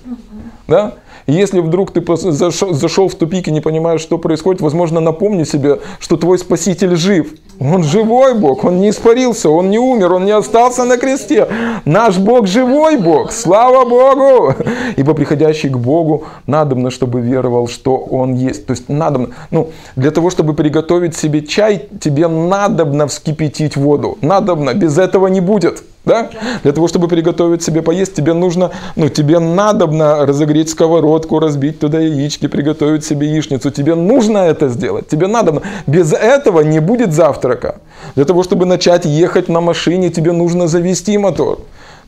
[0.68, 0.95] Да?
[1.27, 5.81] Если вдруг ты зашел, зашел в тупик и не понимаешь, что происходит, возможно, напомни себе,
[5.99, 7.35] что твой Спаситель жив.
[7.61, 11.47] Он живой Бог, Он не испарился, Он не умер, Он не остался на кресте.
[11.85, 14.55] Наш Бог живой Бог, слава Богу!
[14.97, 18.66] Ибо приходящий к Богу надобно, чтобы веровал, что Он есть.
[18.66, 24.16] То есть надобно, ну, для того, чтобы приготовить себе чай, тебе надобно вскипятить воду.
[24.23, 25.83] Надобно, без этого не будет.
[26.05, 26.30] Да?
[26.62, 32.01] Для того, чтобы приготовить себе поесть, тебе нужно, ну, тебе надобно разогреть сковородку, разбить туда
[32.01, 33.70] яички, приготовить себе яичницу.
[33.70, 35.09] Тебе нужно это сделать.
[35.09, 35.62] Тебе надобно.
[35.86, 37.80] Без этого не будет завтрака.
[38.16, 41.59] Для того, чтобы начать ехать на машине, тебе нужно завести мотор.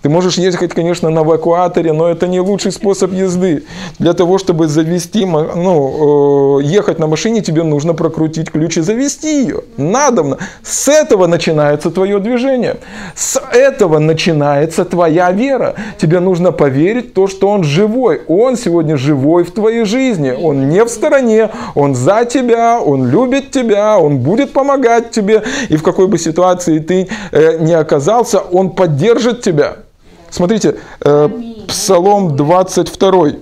[0.02, 3.62] Ты можешь ехать, конечно, на эвакуаторе, но это не лучший способ езды.
[4.00, 9.42] Для того, чтобы завести, ну, э, ехать на машине, тебе нужно прокрутить ключ и завести
[9.42, 9.60] ее.
[9.76, 10.38] Надобно.
[10.64, 12.78] С этого начинается твое движение.
[13.14, 15.76] С этого начинается твоя вера.
[15.98, 18.22] Тебе нужно поверить в то, что Он живой.
[18.26, 20.32] Он сегодня живой в твоей жизни.
[20.32, 25.44] Он не в стороне, Он за тебя, Он любит тебя, Он будет помогать тебе.
[25.68, 29.76] И в какой бы ситуации ты э, не оказался, Он поддержит тебя.
[30.32, 31.28] Смотрите, э,
[31.68, 33.32] Псалом 22.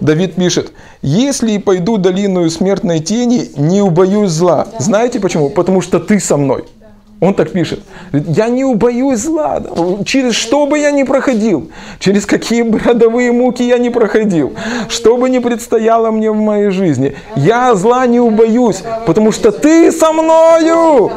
[0.00, 4.66] Давид пишет, если пойду долину смертной тени, не убоюсь зла.
[4.80, 5.50] Знаете почему?
[5.50, 6.64] Потому что ты со мной.
[7.24, 7.80] Он так пишет.
[8.12, 9.62] Я не убоюсь зла.
[10.04, 14.52] Через что бы я ни проходил, через какие бы родовые муки я не проходил,
[14.88, 19.90] что бы ни предстояло мне в моей жизни, я зла не убоюсь, потому что ты
[19.90, 21.10] со мною.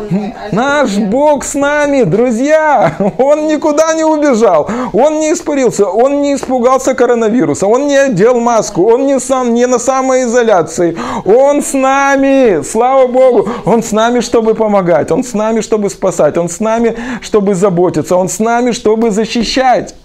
[0.54, 2.96] Наш Бог с нами, друзья.
[3.18, 8.84] Он никуда не убежал, он не испарился, он не испугался коронавируса, он не одел маску,
[8.90, 10.98] он не, сам, не на самоизоляции.
[11.26, 16.38] Он с нами, слава Богу, он с нами, чтобы помогать, он с нами, чтобы спасать,
[16.38, 19.96] Он с нами, чтобы заботиться, Он с нами, чтобы защищать.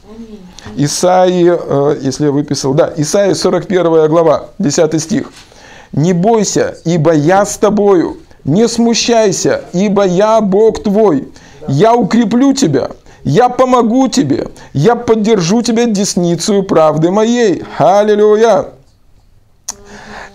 [0.77, 5.33] Исаи, э, если я выписал, да, Исаи 41 глава, 10 стих.
[5.93, 11.29] «Не бойся, ибо я с тобою, не смущайся, ибо я Бог твой,
[11.69, 12.89] я укреплю тебя,
[13.25, 17.63] я помогу тебе, я поддержу тебя десницу правды моей».
[17.79, 18.65] Аллилуйя!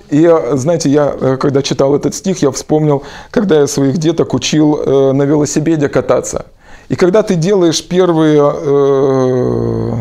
[0.10, 4.76] И, знаете, я, э, когда читал этот стих, я вспомнил, когда я своих деток учил
[4.78, 6.46] э, на велосипеде кататься.
[6.90, 9.94] И когда ты делаешь первые э,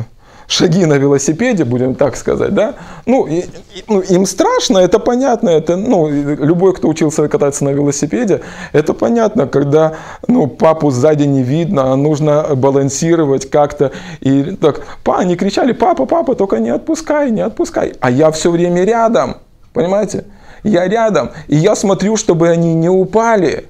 [0.47, 3.45] шаги на велосипеде, будем так сказать, да, ну, и,
[3.89, 8.43] ну, им страшно, это понятно, это, ну, любой, кто учился кататься на велосипеде,
[8.73, 9.95] это понятно, когда,
[10.29, 13.91] ну, папу сзади не видно, а нужно балансировать как-то,
[14.21, 18.51] и так, па, они кричали, папа, папа, только не отпускай, не отпускай, а я все
[18.51, 19.39] время рядом,
[19.77, 20.25] Понимаете?
[20.65, 23.67] Я рядом, и я смотрю, чтобы они не упали.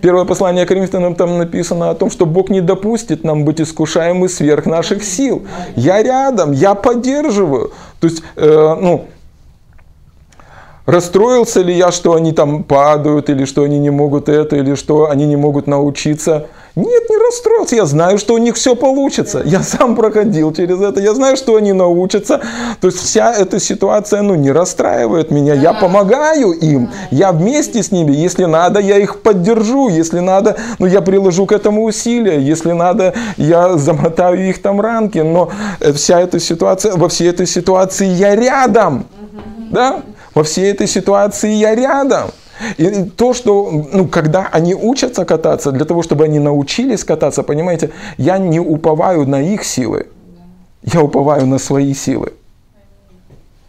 [0.00, 4.66] Первое послание Коринфянам там написано о том, что Бог не допустит нам быть искушаемы сверх
[4.66, 5.46] наших сил.
[5.76, 7.70] Я рядом, я поддерживаю.
[8.00, 9.04] То есть, э, ну,
[10.86, 15.08] расстроился ли я, что они там падают, или что они не могут это, или что
[15.08, 17.76] они не могут научиться– нет, не расстроился.
[17.76, 19.42] Я знаю, что у них все получится.
[19.44, 21.00] Я сам проходил через это.
[21.00, 22.40] Я знаю, что они научатся.
[22.80, 25.52] То есть вся эта ситуация ну, не расстраивает меня.
[25.52, 26.88] Я помогаю им.
[27.10, 28.12] Я вместе с ними.
[28.12, 29.90] Если надо, я их поддержу.
[29.90, 32.40] Если надо, ну, я приложу к этому усилия.
[32.40, 35.18] Если надо, я замотаю их там ранки.
[35.18, 35.50] Но
[35.80, 39.06] э, вся эта ситуация, во всей этой ситуации я рядом.
[39.70, 40.02] Да?
[40.34, 42.30] Во всей этой ситуации я рядом.
[42.78, 47.90] И то, что, ну, когда они учатся кататься, для того, чтобы они научились кататься, понимаете,
[48.18, 50.06] я не уповаю на их силы,
[50.82, 52.32] я уповаю на свои силы.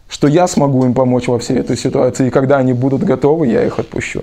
[0.08, 3.64] Что я смогу им помочь во всей этой ситуации, и когда они будут готовы, я
[3.64, 4.22] их отпущу.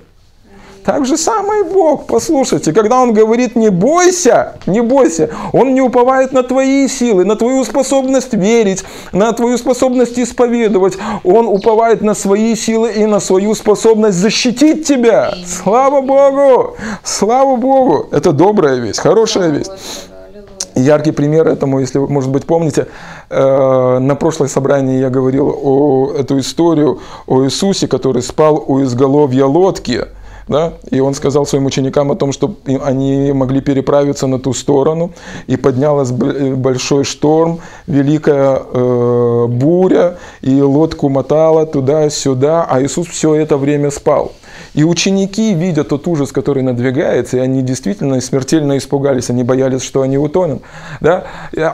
[0.83, 2.07] Так же самое Бог.
[2.07, 7.35] Послушайте, когда Он говорит «не бойся», не бойся, Он не уповает на твои силы, на
[7.35, 10.97] твою способность верить, на твою способность исповедовать.
[11.23, 15.33] Он уповает на свои силы и на свою способность защитить тебя.
[15.45, 16.75] Слава Богу!
[17.03, 18.07] Слава Богу!
[18.11, 19.71] Это добрая весть, хорошая весть.
[20.73, 22.87] Яркий пример этому, если вы, может быть, помните,
[23.29, 29.45] э, на прошлой собрании я говорил о эту историю о Иисусе, который спал у изголовья
[29.45, 30.05] лодки–
[30.47, 30.73] да?
[30.89, 35.11] И он сказал своим ученикам о том, что они могли переправиться на ту сторону,
[35.47, 43.57] и поднялась большой шторм, великая э, буря, и лодку мотала туда-сюда, а Иисус все это
[43.57, 44.33] время спал.
[44.73, 50.01] И ученики, видя тот ужас, который надвигается, и они действительно смертельно испугались, они боялись, что
[50.01, 50.61] они утонут,
[51.01, 51.25] да?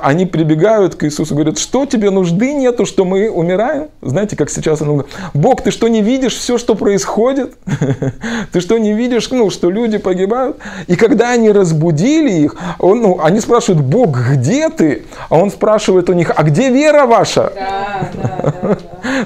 [0.01, 3.89] они прибегают к Иисусу говорят, что тебе нужды нету, что мы умираем?
[4.01, 7.55] Знаете, как сейчас он говорит, Бог, ты что не видишь все, что происходит?
[8.57, 10.57] Ты что не видишь, ну, что люди погибают?
[10.87, 15.03] И когда они разбудили их, он, ну, они спрашивают, Бог, где ты?
[15.29, 17.53] А он спрашивает у них, а где вера ваша?
[17.53, 18.77] Да, да, да,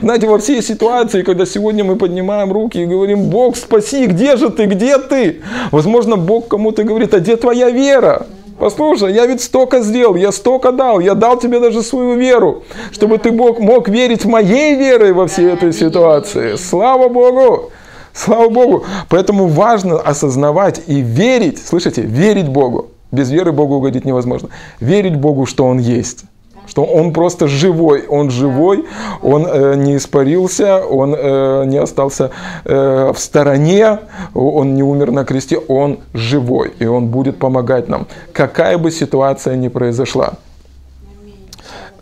[0.02, 4.50] Знаете, во всей ситуации, когда сегодня мы поднимаем руки и говорим, Бог, спаси, где же
[4.50, 5.40] ты, где ты?
[5.72, 8.26] Возможно, Бог кому-то говорит, а где твоя вера?
[8.60, 13.18] Послушай, я ведь столько сделал, я столько дал, я дал тебе даже свою веру, чтобы
[13.18, 16.58] ты Бог мог верить моей верой во всей этой ситуации.
[16.58, 17.72] Слава Богу!
[18.14, 18.86] Слава Богу!
[19.10, 22.90] Поэтому важно осознавать и верить, слышите, верить Богу.
[23.12, 24.50] Без веры Богу угодить невозможно.
[24.80, 26.26] Верить Богу, что Он есть
[26.68, 28.86] что он просто живой, он живой,
[29.22, 32.32] он э, не испарился, он э, не остался
[32.64, 34.00] э, в стороне,
[34.34, 39.58] он не умер на кресте, он живой, и он будет помогать нам, какая бы ситуация
[39.58, 40.36] ни произошла.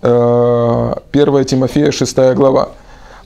[0.01, 0.11] 1
[1.13, 2.69] э, Тимофея 6 глава.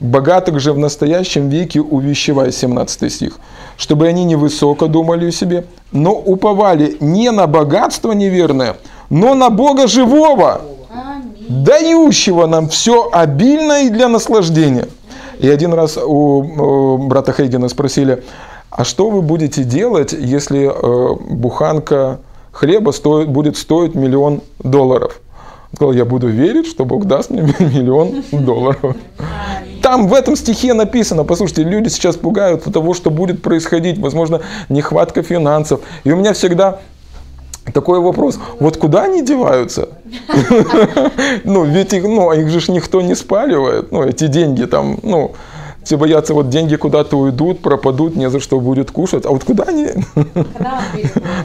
[0.04, 3.40] Богатых же в настоящем веке увещевай, 17 стих,
[3.78, 8.76] чтобы они не высоко думали о себе, но уповали не на богатство неверное,
[9.10, 10.60] но на Бога живого,
[11.48, 14.90] дающего нам все обильно и для наслаждения.
[15.40, 18.24] И один раз у брата Хейгена спросили,
[18.72, 22.20] а что вы будете делать, если э, буханка
[22.52, 25.22] хлеба стоит, будет стоить миллион долларов?
[25.74, 28.96] Он сказал, я буду верить, что Бог даст мне миллион долларов.
[29.82, 34.42] Там в этом стихе написано, послушайте, люди сейчас пугают от того, что будет происходить, возможно,
[34.70, 35.82] нехватка финансов.
[36.04, 36.80] И у меня всегда
[37.74, 39.90] такой вопрос, вот куда они деваются?
[41.44, 45.34] Ну, ведь их, ну, их же никто не спаливает, ну, эти деньги там, ну,
[45.84, 49.26] все боятся, вот деньги куда-то уйдут, пропадут, не за что будет кушать.
[49.26, 49.90] А вот куда они?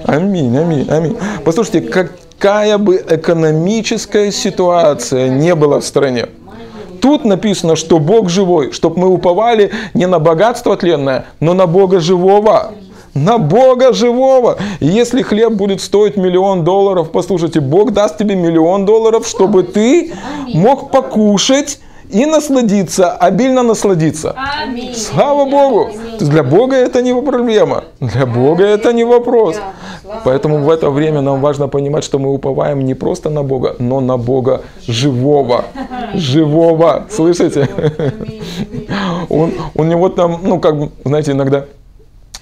[0.04, 1.16] Аминь, аминь, аминь.
[1.44, 6.26] Послушайте, какая бы экономическая ситуация не была в стране,
[7.00, 12.00] Тут написано, что Бог живой, чтобы мы уповали не на богатство тленное, но на Бога
[12.00, 12.72] живого
[13.14, 14.58] на Бога живого.
[14.80, 20.12] И если хлеб будет стоить миллион долларов, послушайте, Бог даст тебе миллион долларов, чтобы ты
[20.54, 21.80] мог покушать
[22.10, 24.34] и насладиться, обильно насладиться.
[24.62, 24.94] Аминь.
[24.94, 25.90] Слава Богу!
[26.12, 29.56] Есть для Бога это не проблема, для Бога это не вопрос.
[30.24, 34.00] Поэтому в это время нам важно понимать, что мы уповаем не просто на Бога, но
[34.00, 35.64] на Бога живого.
[36.14, 37.06] Живого.
[37.10, 37.68] Слышите?
[39.28, 41.66] Он, у него там, ну как, знаете, иногда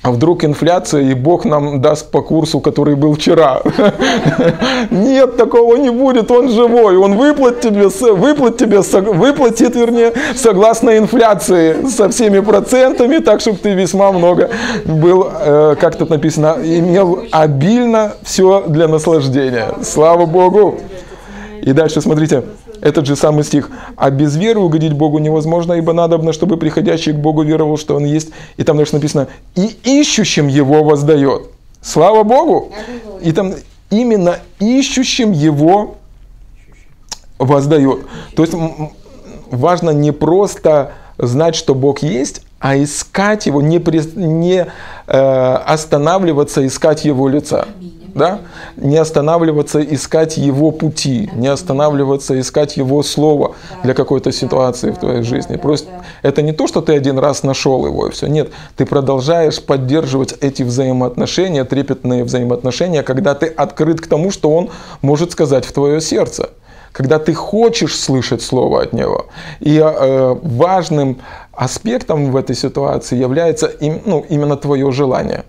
[0.07, 3.61] а вдруг инфляция, и Бог нам даст по курсу, который был вчера.
[4.91, 8.81] Нет, такого не будет, он живой, он выплатит тебе, выплатит тебе,
[9.13, 14.49] выплатит, вернее, согласно инфляции, со всеми процентами, так, чтобы ты весьма много
[14.85, 19.75] был, э, как тут написано, имел обильно все для наслаждения.
[19.83, 20.79] Слава Богу!
[21.63, 22.45] И дальше смотрите,
[22.81, 23.71] этот же самый стих.
[23.97, 28.05] А без веры угодить Богу невозможно, ибо надобно, чтобы приходящий к Богу веровал, что Он
[28.05, 28.31] есть.
[28.57, 31.43] И там дальше написано, и ищущим Его воздает.
[31.81, 32.73] Слава Богу!
[33.23, 33.55] И там
[33.91, 35.97] именно ищущим Его
[37.39, 38.07] воздает.
[38.35, 38.55] То есть
[39.51, 44.67] важно не просто знать, что Бог есть, а искать Его, не, при, не
[45.07, 47.67] э, останавливаться, искать Его лица.
[47.79, 48.41] Аминь да?
[48.77, 53.55] не останавливаться, искать Его пути, не останавливаться, искать Его Слово
[53.85, 55.57] для какой-то ситуации в твоей жизни.
[55.57, 55.91] Просто
[56.23, 58.27] это не то, что ты один раз нашел его и все.
[58.27, 64.71] Нет, ты продолжаешь поддерживать эти взаимоотношения, трепетные взаимоотношения, когда ты открыт к тому, что Он
[65.03, 66.51] может сказать в твое сердце
[66.93, 69.27] когда ты хочешь слышать слово от него.
[69.61, 71.19] И э, важным
[71.53, 75.45] аспектом в этой ситуации является им, ну, именно твое желание.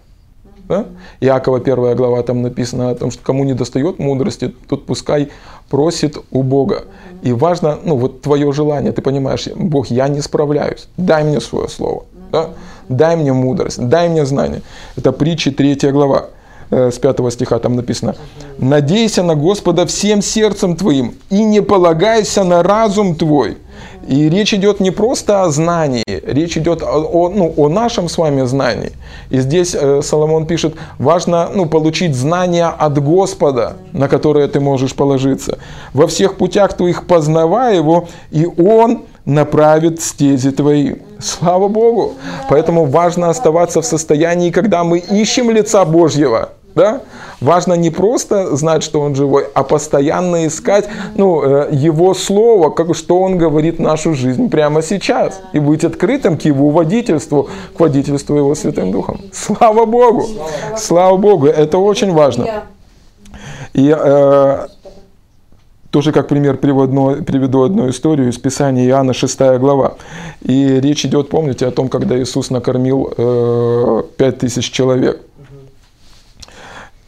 [0.68, 0.86] Да?
[1.22, 5.30] Иакова первая глава там написано о том, что кому не достает мудрости, тот пускай
[5.70, 6.84] просит у Бога.
[7.22, 11.68] И важно, ну вот твое желание, ты понимаешь, Бог, я не справляюсь, дай мне свое
[11.68, 12.04] слово.
[12.32, 12.50] Да?
[12.90, 14.62] дай мне мудрость, дай мне знание.
[14.96, 16.28] Это притчи 3 глава
[16.70, 18.16] э, с 5 стиха там написано.
[18.58, 23.58] «Надейся на Господа всем сердцем твоим и не полагайся на разум твой».
[24.08, 28.18] И речь идет не просто о знании, речь идет о, о, ну, о нашем с
[28.18, 28.94] вами знании.
[29.30, 34.96] И здесь э, Соломон пишет, важно ну, получить знания от Господа, на которое ты можешь
[34.96, 35.60] положиться.
[35.94, 40.96] Во всех путях твоих познавай его, и он направит стези твои.
[41.20, 42.14] Слава Богу!
[42.50, 46.52] Поэтому важно оставаться в состоянии, когда мы ищем лица Божьего.
[46.78, 47.02] Да?
[47.42, 52.96] Важно не просто знать, что он живой, а постоянно искать ну, э, его слово, как,
[52.96, 55.42] что он говорит в нашу жизнь прямо сейчас.
[55.54, 59.22] И быть открытым к его водительству, к водительству его Святым Духом.
[59.34, 60.28] Слава Богу!
[60.78, 61.48] Слава Богу!
[61.48, 62.46] Это очень важно.
[63.74, 64.68] И э,
[65.90, 69.96] тоже как пример приведу, приведу одну историю из Писания Иоанна 6 глава.
[70.44, 75.27] И речь идет, помните, о том, когда Иисус накормил э, 5000 человек.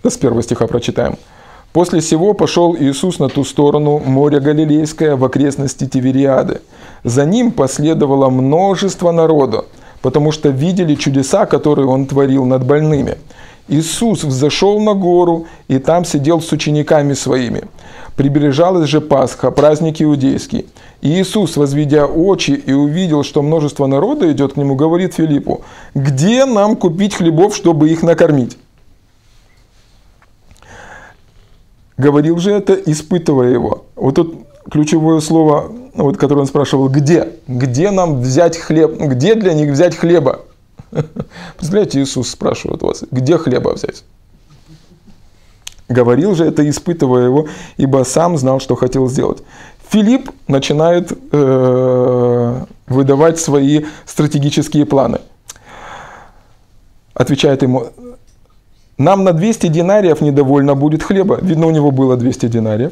[0.10, 1.18] С первого стиха прочитаем.
[1.72, 6.62] «После сего пошел Иисус на ту сторону моря Галилейское в окрестности Тивериады.
[7.03, 9.66] За ним последовало множество народа,
[10.01, 13.18] потому что видели чудеса, которые он творил над больными.
[13.68, 17.62] Иисус взошел на гору и там сидел с учениками своими.
[18.16, 20.66] Приближалась же Пасха, праздник иудейский.
[21.01, 25.62] И Иисус, возведя очи и увидел, что множество народа идет к нему, говорит Филиппу,
[25.93, 28.57] «Где нам купить хлебов, чтобы их накормить?»
[31.99, 33.83] Говорил же это, испытывая его.
[33.97, 37.33] Вот тут ключевое слово, вот, которое он спрашивал, где?
[37.45, 38.97] Где нам взять хлеб?
[38.97, 40.39] Где для них взять хлеба?
[41.57, 44.05] Представляете, Иисус спрашивает вас, где хлеба взять?
[45.89, 49.43] Говорил же это, испытывая его, ибо сам знал, что хотел сделать.
[49.89, 55.19] Филипп начинает э, выдавать свои стратегические планы.
[57.13, 57.87] Отвечает ему,
[58.99, 61.39] нам на 200 динариев недовольно будет хлеба.
[61.41, 62.91] Видно, у него было 200 динариев.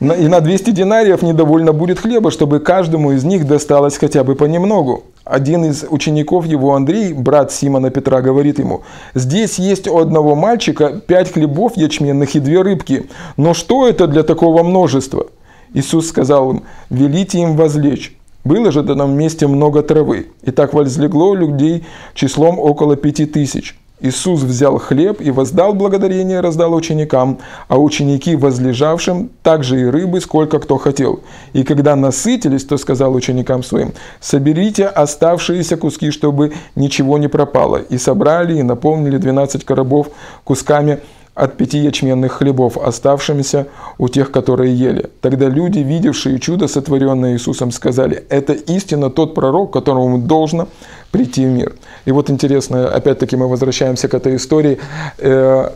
[0.00, 5.04] И на 200 динариев недовольно будет хлеба, чтобы каждому из них досталось хотя бы понемногу.
[5.24, 8.84] Один из учеников его, Андрей, брат Симона Петра, говорит ему,
[9.14, 13.04] «Здесь есть у одного мальчика пять хлебов ячменных и две рыбки.
[13.36, 15.26] Но что это для такого множества?»
[15.74, 18.16] Иисус сказал им, «Велите им возлечь».
[18.44, 21.84] Было же на месте много травы, и так возлегло людей
[22.14, 23.74] числом около пяти тысяч.
[24.00, 27.38] Иисус взял хлеб и воздал благодарение, раздал ученикам,
[27.68, 31.20] а ученики возлежавшим также и рыбы, сколько кто хотел.
[31.52, 37.76] И когда насытились, то сказал ученикам своим, соберите оставшиеся куски, чтобы ничего не пропало.
[37.76, 40.08] И собрали и наполнили 12 коробов
[40.42, 40.98] кусками
[41.34, 43.66] от пяти ячменных хлебов, оставшимися
[43.98, 45.10] у тех, которые ели.
[45.20, 50.68] Тогда люди, видевшие чудо, сотворенное Иисусом, сказали, это истинно тот пророк, которому должно
[51.10, 51.74] прийти в мир.
[52.04, 54.78] И вот интересно, опять-таки мы возвращаемся к этой истории.
[55.18, 55.70] Э,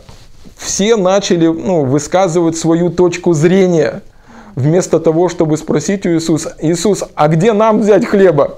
[0.57, 4.01] все начали ну, высказывать свою точку зрения,
[4.55, 8.57] вместо того, чтобы спросить у Иисуса, Иисус, а где нам взять хлеба?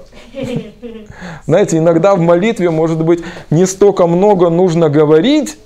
[1.46, 5.56] Знаете, иногда в молитве, может быть, не столько много нужно говорить,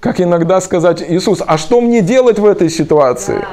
[0.00, 3.44] как иногда сказать, Иисус, а что мне делать в этой ситуации?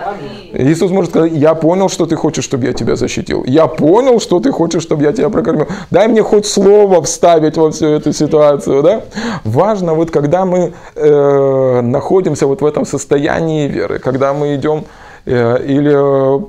[0.54, 3.44] Иисус может сказать, я понял, что ты хочешь, чтобы я тебя защитил.
[3.46, 5.68] Я понял, что ты хочешь, чтобы я тебя прокормил.
[5.92, 8.84] Дай мне хоть слово вставить во всю эту ситуацию.
[8.84, 9.02] Да?
[9.44, 14.86] Важно, вот когда мы э, находимся вот в этом состоянии веры, когда мы идем
[15.30, 16.40] Э, или э,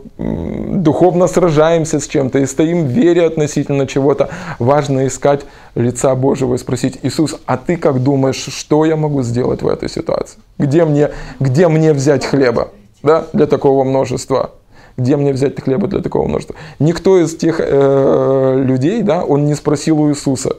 [0.77, 4.29] духовно сражаемся с чем-то и стоим в вере относительно чего-то,
[4.61, 5.41] важно искать
[5.75, 9.89] лица Божьего и спросить, Иисус, а ты как думаешь, что я могу сделать в этой
[9.89, 10.39] ситуации?
[10.59, 12.69] Где мне, где мне взять хлеба
[13.03, 14.53] да, для такого множества?
[14.97, 16.57] Где мне взять хлеба для такого множества?
[16.79, 20.57] Никто из тех э, людей, да, он не спросил у Иисуса.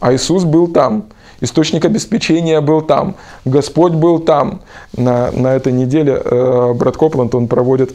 [0.00, 1.04] А Иисус был там.
[1.40, 4.62] Источник обеспечения был там, Господь был там.
[4.96, 7.94] На, на этой неделе э, брат Копланд, он проводит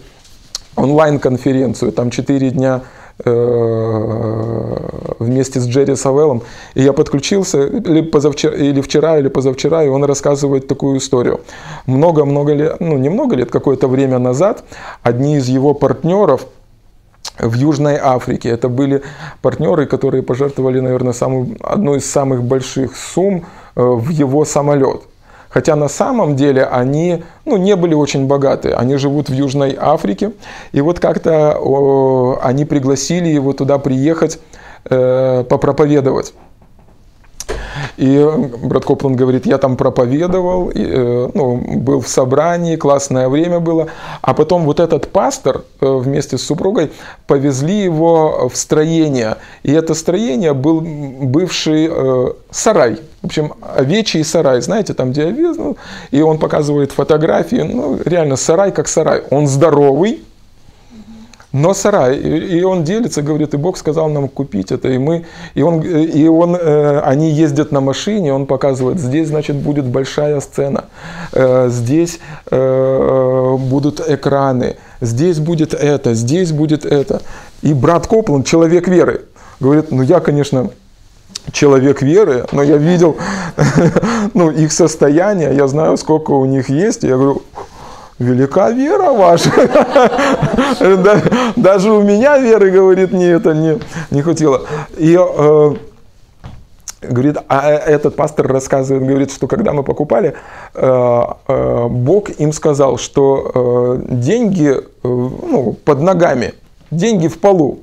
[0.76, 2.82] онлайн-конференцию, там 4 дня
[5.20, 6.42] вместе с Джерри Савеллом.
[6.74, 11.42] И я подключился или, позавчера, или вчера, или позавчера, и он рассказывает такую историю.
[11.86, 14.64] Много-много лет, ну не много лет, какое-то время назад,
[15.04, 16.46] одни из его партнеров–
[17.40, 18.50] в Южной Африке.
[18.50, 19.02] Это были
[19.42, 23.46] партнеры, которые пожертвовали, наверное, самую, одну из самых больших сумм
[23.76, 25.02] э, в его самолет.
[25.52, 28.72] Хотя на самом деле они ну, не были очень богаты.
[28.72, 30.32] Они живут в Южной Африке.
[30.72, 34.40] И вот как-то они пригласили его туда приехать
[34.90, 36.34] э, попроповедовать.
[37.98, 38.28] И
[38.64, 43.88] брат Коплан говорит, я там проповедовал, и, э, ну, был в собрании, классное время было.
[44.22, 46.92] А потом вот этот пастор э, вместе с супругой
[47.28, 49.38] повезли его в строение.
[49.64, 53.00] И это строение был бывший э, сарай.
[53.22, 55.78] В общем, овечий сарай, знаете, там где овец, ну,
[56.10, 59.22] и он показывает фотографии, ну, реально сарай как сарай.
[59.30, 60.24] Он здоровый,
[61.54, 65.62] но сарай, и он делится, говорит, и Бог сказал нам купить это, и мы, и
[65.62, 70.86] он, и он, э, они ездят на машине, он показывает, здесь, значит, будет большая сцена,
[71.34, 77.22] э, здесь э, будут экраны, здесь будет это, здесь будет это.
[77.62, 79.26] И брат Копланд, человек веры,
[79.60, 80.70] говорит, ну я, конечно,
[81.52, 83.18] человек веры, но я видел
[84.34, 87.42] ну, их состояние, я знаю, сколько у них есть, и я говорю,
[88.22, 89.52] велика вера ваша.
[91.56, 93.80] Даже у меня веры, говорит, не это не,
[94.12, 94.62] не хватило.
[94.98, 95.76] И э,
[97.02, 100.36] говорит, а этот пастор рассказывает, говорит, что когда мы покупали,
[100.74, 106.54] э, э, Бог им сказал, что деньги ну, под ногами,
[106.92, 107.80] деньги в полу.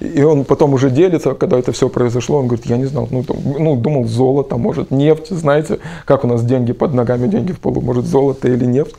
[0.00, 3.24] И он потом уже делится, когда это все произошло, он говорит, я не знал, ну,
[3.58, 7.80] ну думал золото, может нефть, знаете, как у нас деньги под ногами, деньги в полу,
[7.80, 8.94] может золото или нефть.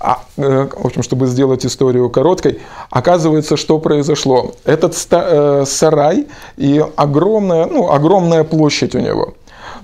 [0.00, 2.58] А, э, в общем, чтобы сделать историю короткой,
[2.90, 4.52] оказывается, что произошло.
[4.64, 6.26] Этот э, сарай
[6.56, 9.34] и огромная, ну, огромная площадь у него.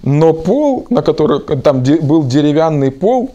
[0.03, 3.35] Но пол, на который там был деревянный пол,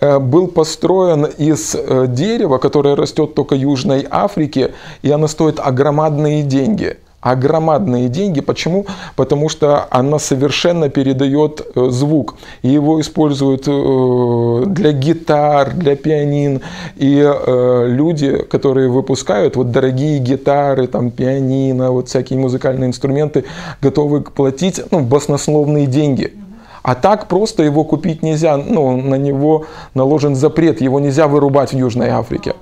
[0.00, 1.76] э, был построен из
[2.08, 4.72] дерева, которое растет только в Южной Африке,
[5.02, 8.40] и оно стоит огромадные деньги а громадные деньги.
[8.40, 8.84] Почему?
[9.16, 12.34] Потому что она совершенно передает э, звук.
[12.60, 16.60] И его используют э, для гитар, для пианин.
[16.96, 23.44] И э, люди, которые выпускают вот дорогие гитары, там, пианино, вот всякие музыкальные инструменты,
[23.80, 26.34] готовы платить ну, баснословные деньги.
[26.82, 29.64] А так просто его купить нельзя, ну, на него
[29.94, 32.54] наложен запрет, его нельзя вырубать в Южной Африке.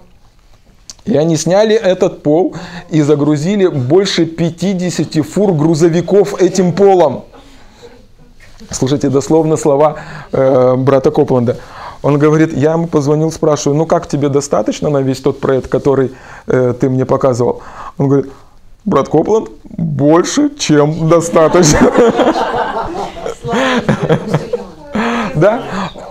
[1.05, 2.55] И они сняли этот пол
[2.91, 7.25] и загрузили больше 50 фур грузовиков этим полом.
[8.71, 9.97] Слушайте дословно слова
[10.31, 11.57] э, брата Копланда.
[12.03, 16.13] Он говорит, я ему позвонил, спрашиваю, ну как тебе достаточно на весь тот проект, который
[16.47, 17.63] э, ты мне показывал?
[17.99, 18.33] Он говорит,
[18.85, 21.93] брат Копланд, больше, чем достаточно.
[25.35, 25.63] Да?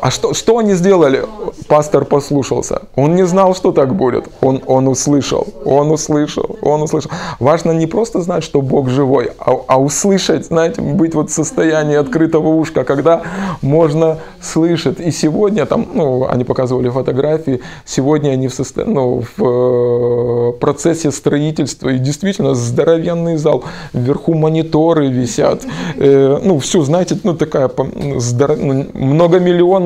[0.01, 1.25] А что, что они сделали?
[1.67, 2.81] Пастор послушался.
[2.95, 4.27] Он не знал, что так будет.
[4.41, 7.11] Он, он услышал, он услышал, он услышал.
[7.39, 11.95] Важно не просто знать, что Бог живой, а, а услышать, знаете, быть вот в состоянии
[11.95, 13.21] открытого ушка, когда
[13.61, 14.99] можно слышать.
[14.99, 18.85] И сегодня там, ну, они показывали фотографии, сегодня они в, состо...
[18.85, 25.61] ну, в э, процессе строительства, и действительно здоровенный зал, вверху мониторы висят,
[25.97, 27.69] э, ну, все, знаете, ну, такая
[28.17, 28.57] здоров...
[28.57, 29.27] Ну,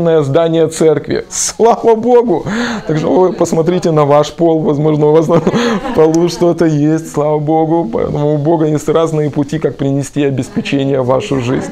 [0.06, 1.26] многомиллионное здание церкви.
[1.30, 2.46] Слава Богу!
[2.88, 5.42] Так что вы посмотрите на ваш пол, возможно, у вас на
[5.96, 7.90] полу что-то есть, слава Богу.
[7.92, 11.72] Поэтому у Бога есть разные пути, как принести обеспечение в вашу жизнь.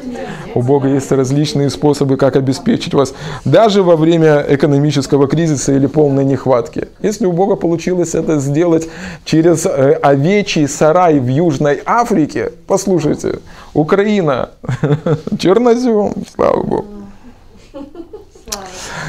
[0.54, 3.14] У Бога есть различные способы, как обеспечить вас,
[3.44, 6.88] даже во время экономического кризиса или полной нехватки.
[7.02, 8.88] Если у Бога получилось это сделать
[9.24, 13.38] через э, овечий сарай в Южной Африке, послушайте,
[13.74, 14.50] Украина,
[15.38, 17.03] чернозем, слава Богу.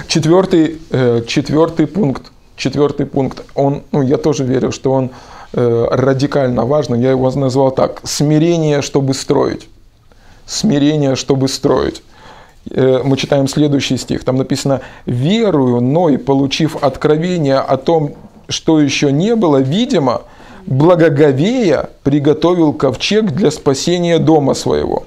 [0.07, 5.11] Четвертый, э, четвертый пункт, четвертый пункт, он, ну, я тоже верю, что он
[5.53, 9.67] э, радикально важный, я его назвал так, смирение, чтобы строить.
[10.45, 12.03] Смирение, чтобы строить.
[12.71, 18.13] Э, мы читаем следующий стих, там написано, верую, но и получив откровение о том,
[18.47, 20.21] что еще не было видимо,
[20.65, 25.05] благоговея приготовил ковчег для спасения дома своего.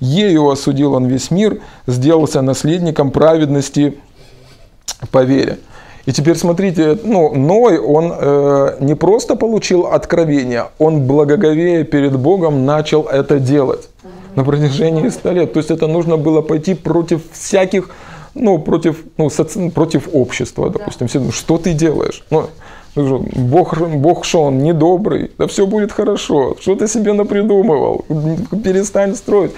[0.00, 3.98] Ею осудил он весь мир, сделался наследником праведности
[5.10, 5.58] по вере.
[6.06, 12.64] И теперь смотрите, ну, Ной, он э, не просто получил откровение, он благоговея перед Богом
[12.64, 13.88] начал это делать
[14.34, 15.52] на протяжении 100 лет.
[15.52, 17.90] То есть это нужно было пойти против всяких,
[18.34, 19.70] ну, против, ну, соци...
[19.70, 21.08] против общества, допустим.
[21.08, 22.24] Все, ну, что ты делаешь?
[22.30, 22.46] Ну,
[22.94, 25.30] Бог, Бог что, он недобрый?
[25.38, 26.56] Да все будет хорошо.
[26.60, 28.04] Что ты себе напридумывал?
[28.64, 29.52] Перестань строить.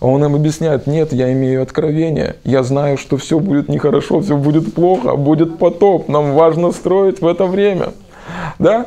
[0.00, 2.36] Он им объясняет, нет, я имею откровение.
[2.44, 6.08] Я знаю, что все будет нехорошо, все будет плохо, будет потоп.
[6.08, 7.92] Нам важно строить в это время.
[8.58, 8.86] Да?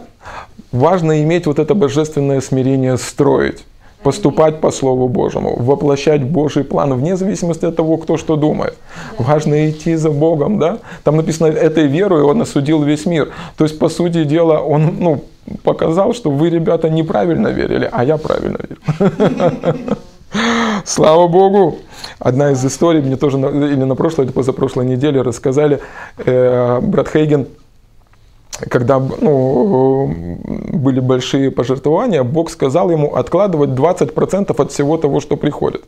[0.72, 3.66] Важно иметь вот это божественное смирение строить
[4.04, 8.76] поступать по Слову Божьему, воплощать Божий план, вне зависимости от того, кто что думает.
[9.18, 10.80] Важно идти за Богом, да?
[11.04, 13.30] Там написано, этой верой он осудил весь мир.
[13.58, 15.24] То есть, по сути дела, он ну,
[15.64, 19.98] показал, что вы, ребята, неправильно верили, а я правильно верю.
[20.86, 21.80] Слава Богу!
[22.20, 25.80] Одна из историй, мне тоже или на прошлой, или позапрошлой неделе рассказали,
[26.18, 27.48] э, брат Хейген,
[28.70, 30.14] когда ну,
[30.74, 35.84] были большие пожертвования, Бог сказал ему откладывать 20% от всего того, что приходит.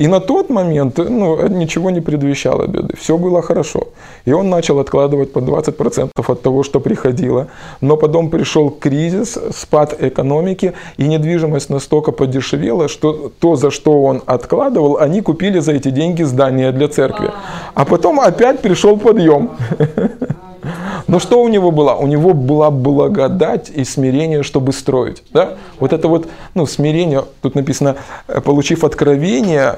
[0.00, 3.88] И на тот момент ну, ничего не предвещало беды, все было хорошо.
[4.24, 7.48] И он начал откладывать по 20% от того, что приходило.
[7.82, 14.22] Но потом пришел кризис, спад экономики, и недвижимость настолько подешевела, что то, за что он
[14.26, 17.30] откладывал, они купили за эти деньги здание для церкви.
[17.74, 19.50] А потом опять пришел подъем.
[21.06, 21.94] Но что у него было?
[21.94, 25.22] У него была благодать и смирение, чтобы строить.
[25.32, 25.56] Да?
[25.78, 27.96] Вот это вот ну, смирение, тут написано,
[28.28, 29.76] э, получив откровение,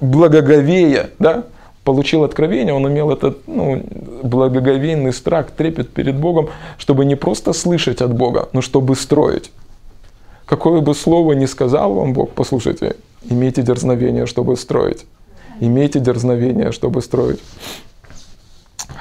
[0.00, 1.44] благоговея, да?
[1.84, 3.82] получил откровение, он имел этот ну,
[4.22, 6.48] благоговейный страх, трепет перед Богом,
[6.78, 9.52] чтобы не просто слышать от Бога, но чтобы строить.
[10.46, 12.96] Какое бы слово ни сказал вам Бог, послушайте,
[13.28, 15.06] имейте дерзновение, чтобы строить.
[15.60, 17.40] Имейте дерзновение, чтобы строить.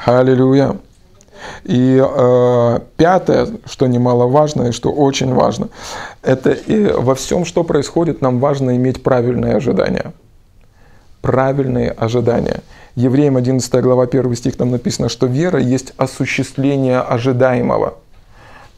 [0.05, 0.77] Аллилуйя.
[1.63, 5.69] И э, пятое, что немаловажно и что очень важно,
[6.21, 10.13] это и во всем, что происходит, нам важно иметь правильные ожидания.
[11.21, 12.61] Правильные ожидания.
[12.95, 17.95] Евреям 11 глава 1 стих там написано, что вера есть осуществление ожидаемого.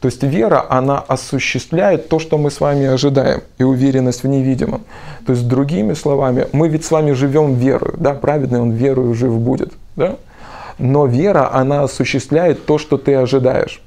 [0.00, 4.82] То есть вера, она осуществляет то, что мы с вами ожидаем, и уверенность в невидимом.
[5.26, 9.32] То есть другими словами, мы ведь с вами живем верою, да, праведный он верою жив
[9.32, 10.16] будет, да?
[10.78, 13.82] Но вера, она осуществляет то, что ты ожидаешь.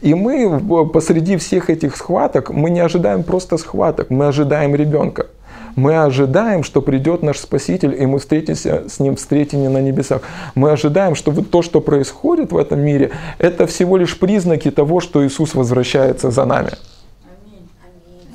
[0.00, 5.26] И мы посреди всех этих схваток, мы не ожидаем просто схваток, мы ожидаем ребенка.
[5.74, 10.22] Мы ожидаем, что придет наш Спаситель, и мы встретимся с Ним встретение на небесах.
[10.54, 15.00] Мы ожидаем, что вот то, что происходит в этом мире, это всего лишь признаки того,
[15.00, 16.70] что Иисус возвращается за нами.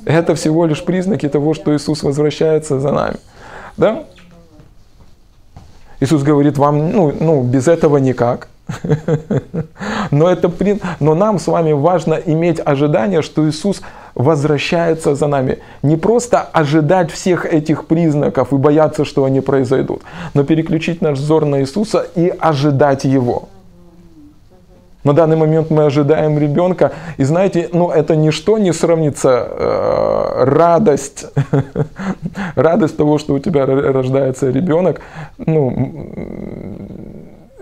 [0.05, 3.17] Это всего лишь признаки того, что Иисус возвращается за нами.
[3.75, 4.05] Да?
[6.01, 8.47] Иисус говорит вам, ну, ну без этого никак.
[10.11, 10.51] Но, это,
[10.99, 13.81] но нам с вами важно иметь ожидание, что Иисус
[14.15, 15.59] возвращается за нами.
[15.83, 20.01] Не просто ожидать всех этих признаков и бояться, что они произойдут,
[20.33, 23.49] но переключить наш взор на Иисуса и ожидать Его.
[25.03, 31.25] На данный момент мы ожидаем ребенка, и знаете, ну это ничто не сравнится э, радость,
[32.55, 35.01] радость того, что у тебя рождается ребенок,
[35.37, 36.07] ну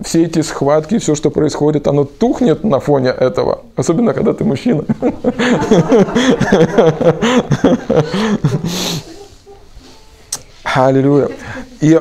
[0.01, 4.83] все эти схватки, все, что происходит, оно тухнет на фоне этого, особенно когда ты мужчина.
[10.63, 11.29] Аллилуйя.
[11.81, 11.99] И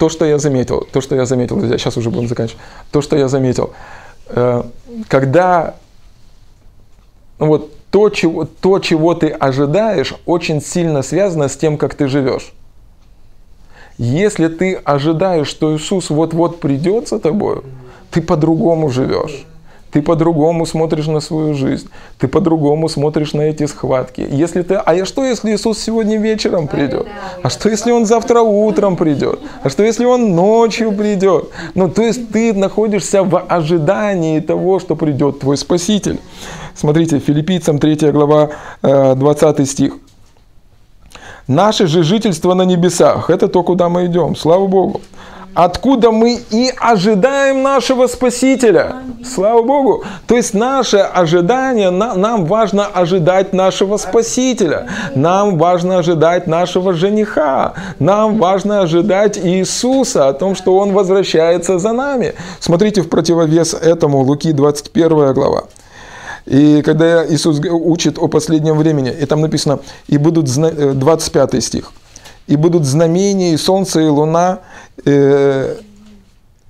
[0.00, 2.58] то, что я заметил, то, что я заметил, друзья, сейчас уже будем заканчивать,
[2.90, 3.74] то, что я заметил,
[4.28, 4.62] э,
[5.08, 5.74] когда
[7.38, 12.08] ну вот, то, чего, то, чего ты ожидаешь, очень сильно связано с тем, как ты
[12.08, 12.54] живешь.
[13.98, 17.60] Если ты ожидаешь, что Иисус вот-вот придет за тобой,
[18.10, 19.44] ты по-другому живешь.
[19.90, 21.88] Ты по-другому смотришь на свою жизнь.
[22.18, 24.26] Ты по-другому смотришь на эти схватки.
[24.30, 27.06] Если ты, а что, если Иисус сегодня вечером придет?
[27.42, 29.40] А что, если Он завтра утром придет?
[29.62, 31.50] А что, если Он ночью придет?
[31.74, 36.20] Ну, то есть ты находишься в ожидании того, что придет твой Спаситель.
[36.74, 38.50] Смотрите, филиппийцам 3 глава,
[38.82, 39.94] 20 э, стих.
[41.48, 45.00] Наше же жительство на небесах, это то, куда мы идем, слава Богу
[45.54, 48.96] откуда мы и ожидаем нашего Спасителя.
[49.24, 50.04] Слава Богу.
[50.26, 54.86] То есть наше ожидание, нам важно ожидать нашего Спасителя.
[55.14, 57.74] Нам важно ожидать нашего жениха.
[57.98, 62.34] Нам важно ожидать Иисуса, о том, что Он возвращается за нами.
[62.60, 65.64] Смотрите в противовес этому Луки 21 глава.
[66.46, 71.92] И когда Иисус учит о последнем времени, и там написано, и будут 25 э, стих,
[72.50, 74.58] и будут знамения, и солнце, и луна,
[75.04, 75.76] э,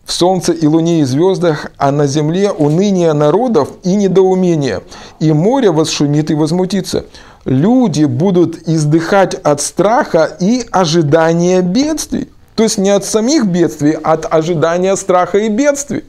[0.05, 4.83] в солнце и луне и звездах, а на земле уныние народов и недоумение,
[5.21, 7.07] и море восшумит и возмутится.
[7.47, 12.29] Люди будут издыхать от страха и ожидания бедствий.
[12.57, 16.05] То есть не от самих бедствий, а от ожидания страха и бедствий.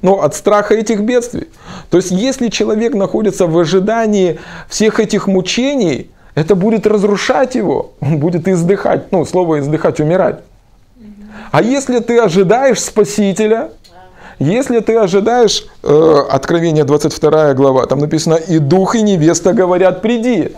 [0.00, 1.48] Но от страха этих бедствий.
[1.90, 4.40] То есть если человек находится в ожидании
[4.70, 7.92] всех этих мучений, это будет разрушать его.
[8.00, 9.12] Он будет издыхать.
[9.12, 10.40] Ну, слово издыхать, умирать.
[11.52, 13.70] А если ты ожидаешь Спасителя,
[14.40, 20.48] Если ты ожидаешь, э, Откровение 22 глава, там написано, и дух, и невеста говорят, приди.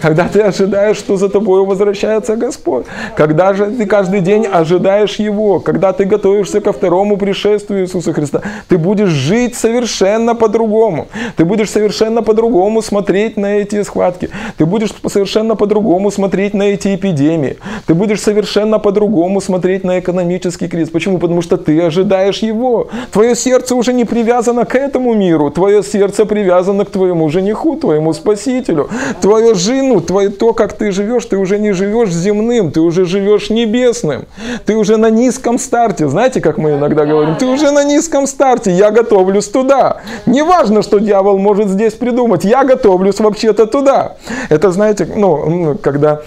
[0.00, 2.86] Когда ты ожидаешь, что за тобой возвращается Господь.
[3.16, 5.60] Когда же ты каждый день ожидаешь Его.
[5.60, 8.42] Когда ты готовишься ко второму пришествию Иисуса Христа.
[8.68, 11.06] Ты будешь жить совершенно по-другому.
[11.36, 14.30] Ты будешь совершенно по-другому смотреть на эти схватки.
[14.56, 17.56] Ты будешь совершенно по-другому смотреть на эти эпидемии.
[17.86, 20.90] Ты будешь совершенно по-другому смотреть на экономический кризис.
[20.90, 21.18] Почему?
[21.18, 22.88] Потому что ты ожидаешь Его.
[23.12, 25.50] Твое сердце уже не привязано к этому миру.
[25.50, 28.88] Твое сердце привязано к твоему жениху, твоему спасителю.
[29.20, 33.50] Твое жену, твое, то, как ты живешь, ты уже не живешь земным, ты уже живешь
[33.50, 34.26] небесным.
[34.66, 36.08] Ты уже на низком старте.
[36.08, 37.36] Знаете, как мы иногда говорим?
[37.36, 38.70] Ты уже на низком старте.
[38.70, 40.00] Я готовлюсь туда.
[40.26, 42.44] Не важно, что дьявол может здесь придумать.
[42.44, 44.16] Я готовлюсь вообще-то туда.
[44.48, 46.22] Это, знаете, ну, когда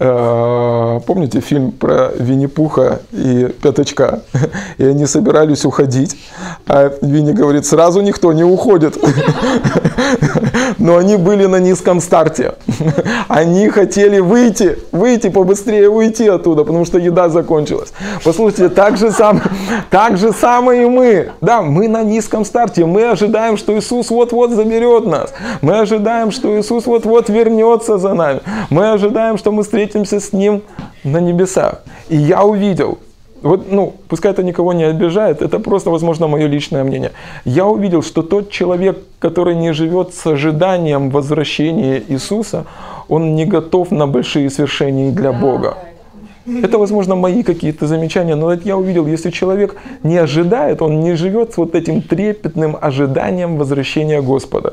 [0.00, 4.20] помните фильм про Винни-Пуха и Пятачка?
[4.78, 6.16] И они собирались уходить,
[6.66, 8.96] а Винни говорит, сразу никто не уходит.
[10.78, 12.54] Но они были на низком старте.
[13.28, 17.92] Они хотели выйти, выйти побыстрее, уйти оттуда, потому что еда закончилась.
[18.24, 19.42] Послушайте, так же, сам,
[19.90, 21.32] так же самое и мы.
[21.42, 22.86] Да, мы на низком старте.
[22.86, 25.34] Мы ожидаем, что Иисус вот-вот заберет нас.
[25.60, 28.40] Мы ожидаем, что Иисус вот-вот вернется за нами.
[28.70, 30.62] Мы ожидаем, что мы встретимся встретимся с Ним
[31.04, 31.82] на небесах.
[32.10, 32.98] И я увидел,
[33.42, 37.10] вот, ну, пускай это никого не обижает, это просто, возможно, мое личное мнение.
[37.44, 42.64] Я увидел, что тот человек, который не живет с ожиданием возвращения Иисуса,
[43.08, 45.74] он не готов на большие свершения для Бога.
[46.46, 51.52] Это, возможно, мои какие-то замечания, но я увидел, если человек не ожидает, он не живет
[51.52, 54.72] с вот этим трепетным ожиданием возвращения Господа.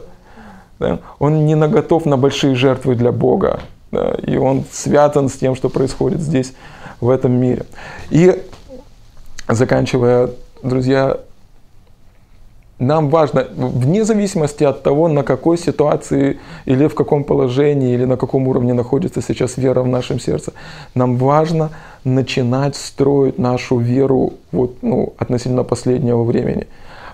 [0.79, 0.99] Да?
[1.19, 3.59] Он не готов на большие жертвы для Бога
[3.91, 6.53] и он связан с тем, что происходит здесь,
[6.99, 7.65] в этом мире.
[8.09, 8.43] И
[9.47, 10.29] заканчивая,
[10.63, 11.19] друзья,
[12.79, 18.17] нам важно, вне зависимости от того, на какой ситуации или в каком положении, или на
[18.17, 20.53] каком уровне находится сейчас вера в нашем сердце,
[20.93, 21.71] нам важно
[22.03, 26.67] начинать строить нашу веру вот, ну, относительно последнего времени.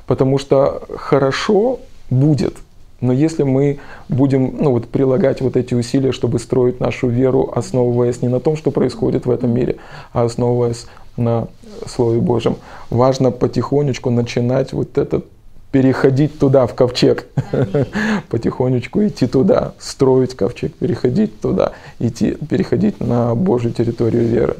[0.05, 2.57] Потому что хорошо будет–
[3.03, 8.21] но если мы будем ну, вот, прилагать вот эти усилия, чтобы строить нашу веру, основываясь
[8.21, 9.75] не на том, что происходит в этом мире,
[10.13, 10.87] а основываясь
[11.17, 11.49] на
[11.85, 12.55] Слове Божьем,
[12.89, 15.25] важно потихонечку начинать вот этот
[15.71, 17.27] переходить туда, в ковчег,
[18.29, 24.55] потихонечку идти туда, строить ковчег, переходить туда, идти, переходить на Божью территорию веры.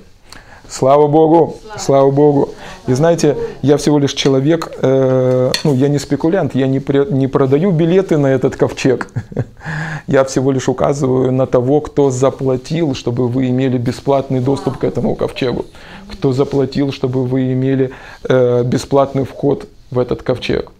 [0.73, 2.49] Слава Богу, слава, слава Богу.
[2.87, 7.27] И знаете, я всего лишь человек, э, ну, я не спекулянт, я не, при, не
[7.27, 9.07] продаю билеты на этот ковчег.
[10.07, 15.15] Я всего лишь указываю на того, кто заплатил, чтобы вы имели бесплатный доступ к этому
[15.15, 15.65] ковчегу.
[16.11, 17.91] Кто заплатил, чтобы вы имели
[18.27, 20.71] э, бесплатный вход в этот ковчег.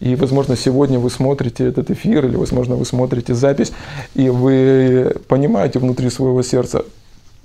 [0.00, 3.72] И, возможно, сегодня вы смотрите этот эфир, или, возможно, вы смотрите запись,
[4.16, 6.82] и вы понимаете внутри своего сердца,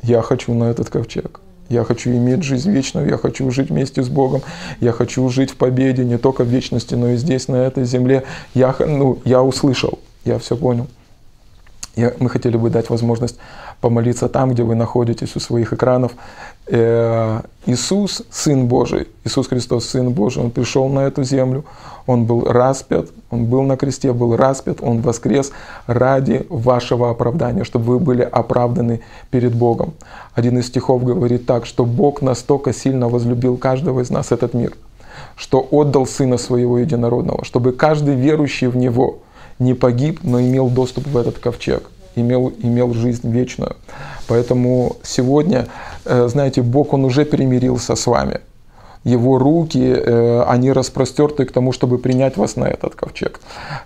[0.02, 1.39] я хочу на этот ковчег.
[1.72, 4.41] Я хочу иметь жизнь вечную, я хочу жить вместе с Богом,
[4.82, 8.24] я хочу жить в победе не только в вечности, но и здесь, на этой земле.
[8.53, 10.88] Я, ну, я услышал, я все понял.
[11.95, 13.38] Я, мы хотели бы дать возможность
[13.82, 16.11] помолиться там, где вы находитесь у своих экранов.
[16.67, 21.65] Э, Иисус, Сын Божий, Иисус Христос, Сын Божий, Он пришел на эту землю,
[22.05, 25.51] Он был распят, Он был на кресте, был распят, Он воскрес
[25.88, 29.01] ради вашего оправдания, чтобы вы были оправданы
[29.32, 29.93] перед Богом.
[30.36, 34.73] Один из стихов говорит так, что Бог настолько сильно возлюбил каждого из нас этот мир,
[35.36, 39.17] что отдал Сына Своего Единородного, чтобы каждый верующий в Него
[39.59, 43.76] не погиб, но имел доступ в этот ковчег имел, имел жизнь вечную.
[44.28, 45.68] Поэтому сегодня,
[46.05, 48.39] э, знаете, Бог, Он уже примирился с вами.
[49.03, 53.39] Его руки, э, они распростерты к тому, чтобы принять вас на этот ковчег.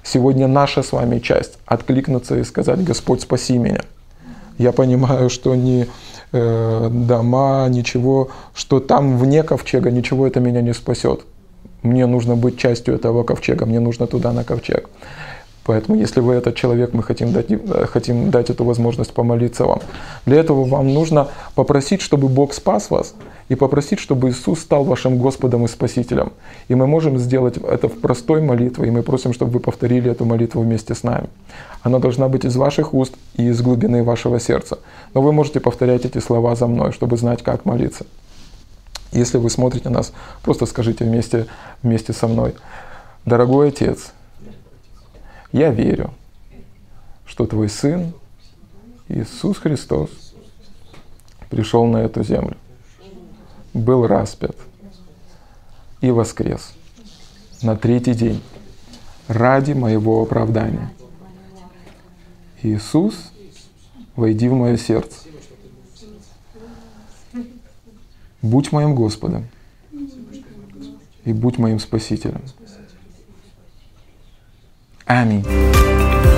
[0.03, 3.81] Сегодня наша с вами часть– откликнуться и сказать, Господь, спаси меня.
[4.57, 5.87] Я понимаю, что ни
[6.31, 11.21] э, дома, ничего, что там вне ковчега, ничего это меня не спасет.
[11.81, 14.89] Мне нужно быть частью этого ковчега, мне нужно туда на ковчег.
[15.65, 19.79] Поэтому, если вы этот человек, мы хотим дать, э, хотим дать эту возможность помолиться вам.
[20.25, 23.15] Для этого вам нужно попросить, чтобы Бог спас вас,
[23.49, 26.33] и попросить, чтобы Иисус стал вашим Господом и Спасителем.
[26.67, 30.25] И мы можем сделать это в простой молитве, и мы просим, чтобы вы повторили эту
[30.25, 31.29] молитву вместе с нами.
[31.81, 34.77] Она должна быть из ваших уст и из глубины вашего сердца.
[35.15, 38.05] Но вы можете повторять эти слова за мной, чтобы знать, как молиться.
[39.11, 40.13] Если вы смотрите нас,
[40.43, 41.47] просто скажите вместе,
[41.81, 42.53] вместе со мной.
[43.25, 44.11] Дорогой Отец,
[45.55, 46.13] я верю,
[47.25, 48.13] что Твой Сын
[49.07, 50.09] Иисус Христос
[51.49, 52.57] пришел на эту землю,
[53.73, 54.57] был распят,
[56.01, 56.73] и воскрес
[57.61, 58.41] на третий день
[59.29, 60.91] ради моего оправдания.
[62.61, 63.31] Иисус,
[64.17, 65.19] войди в мое сердце.
[68.41, 69.47] Будь моим Господом
[71.23, 72.41] и будь моим Спасителем.
[75.07, 76.34] Amin.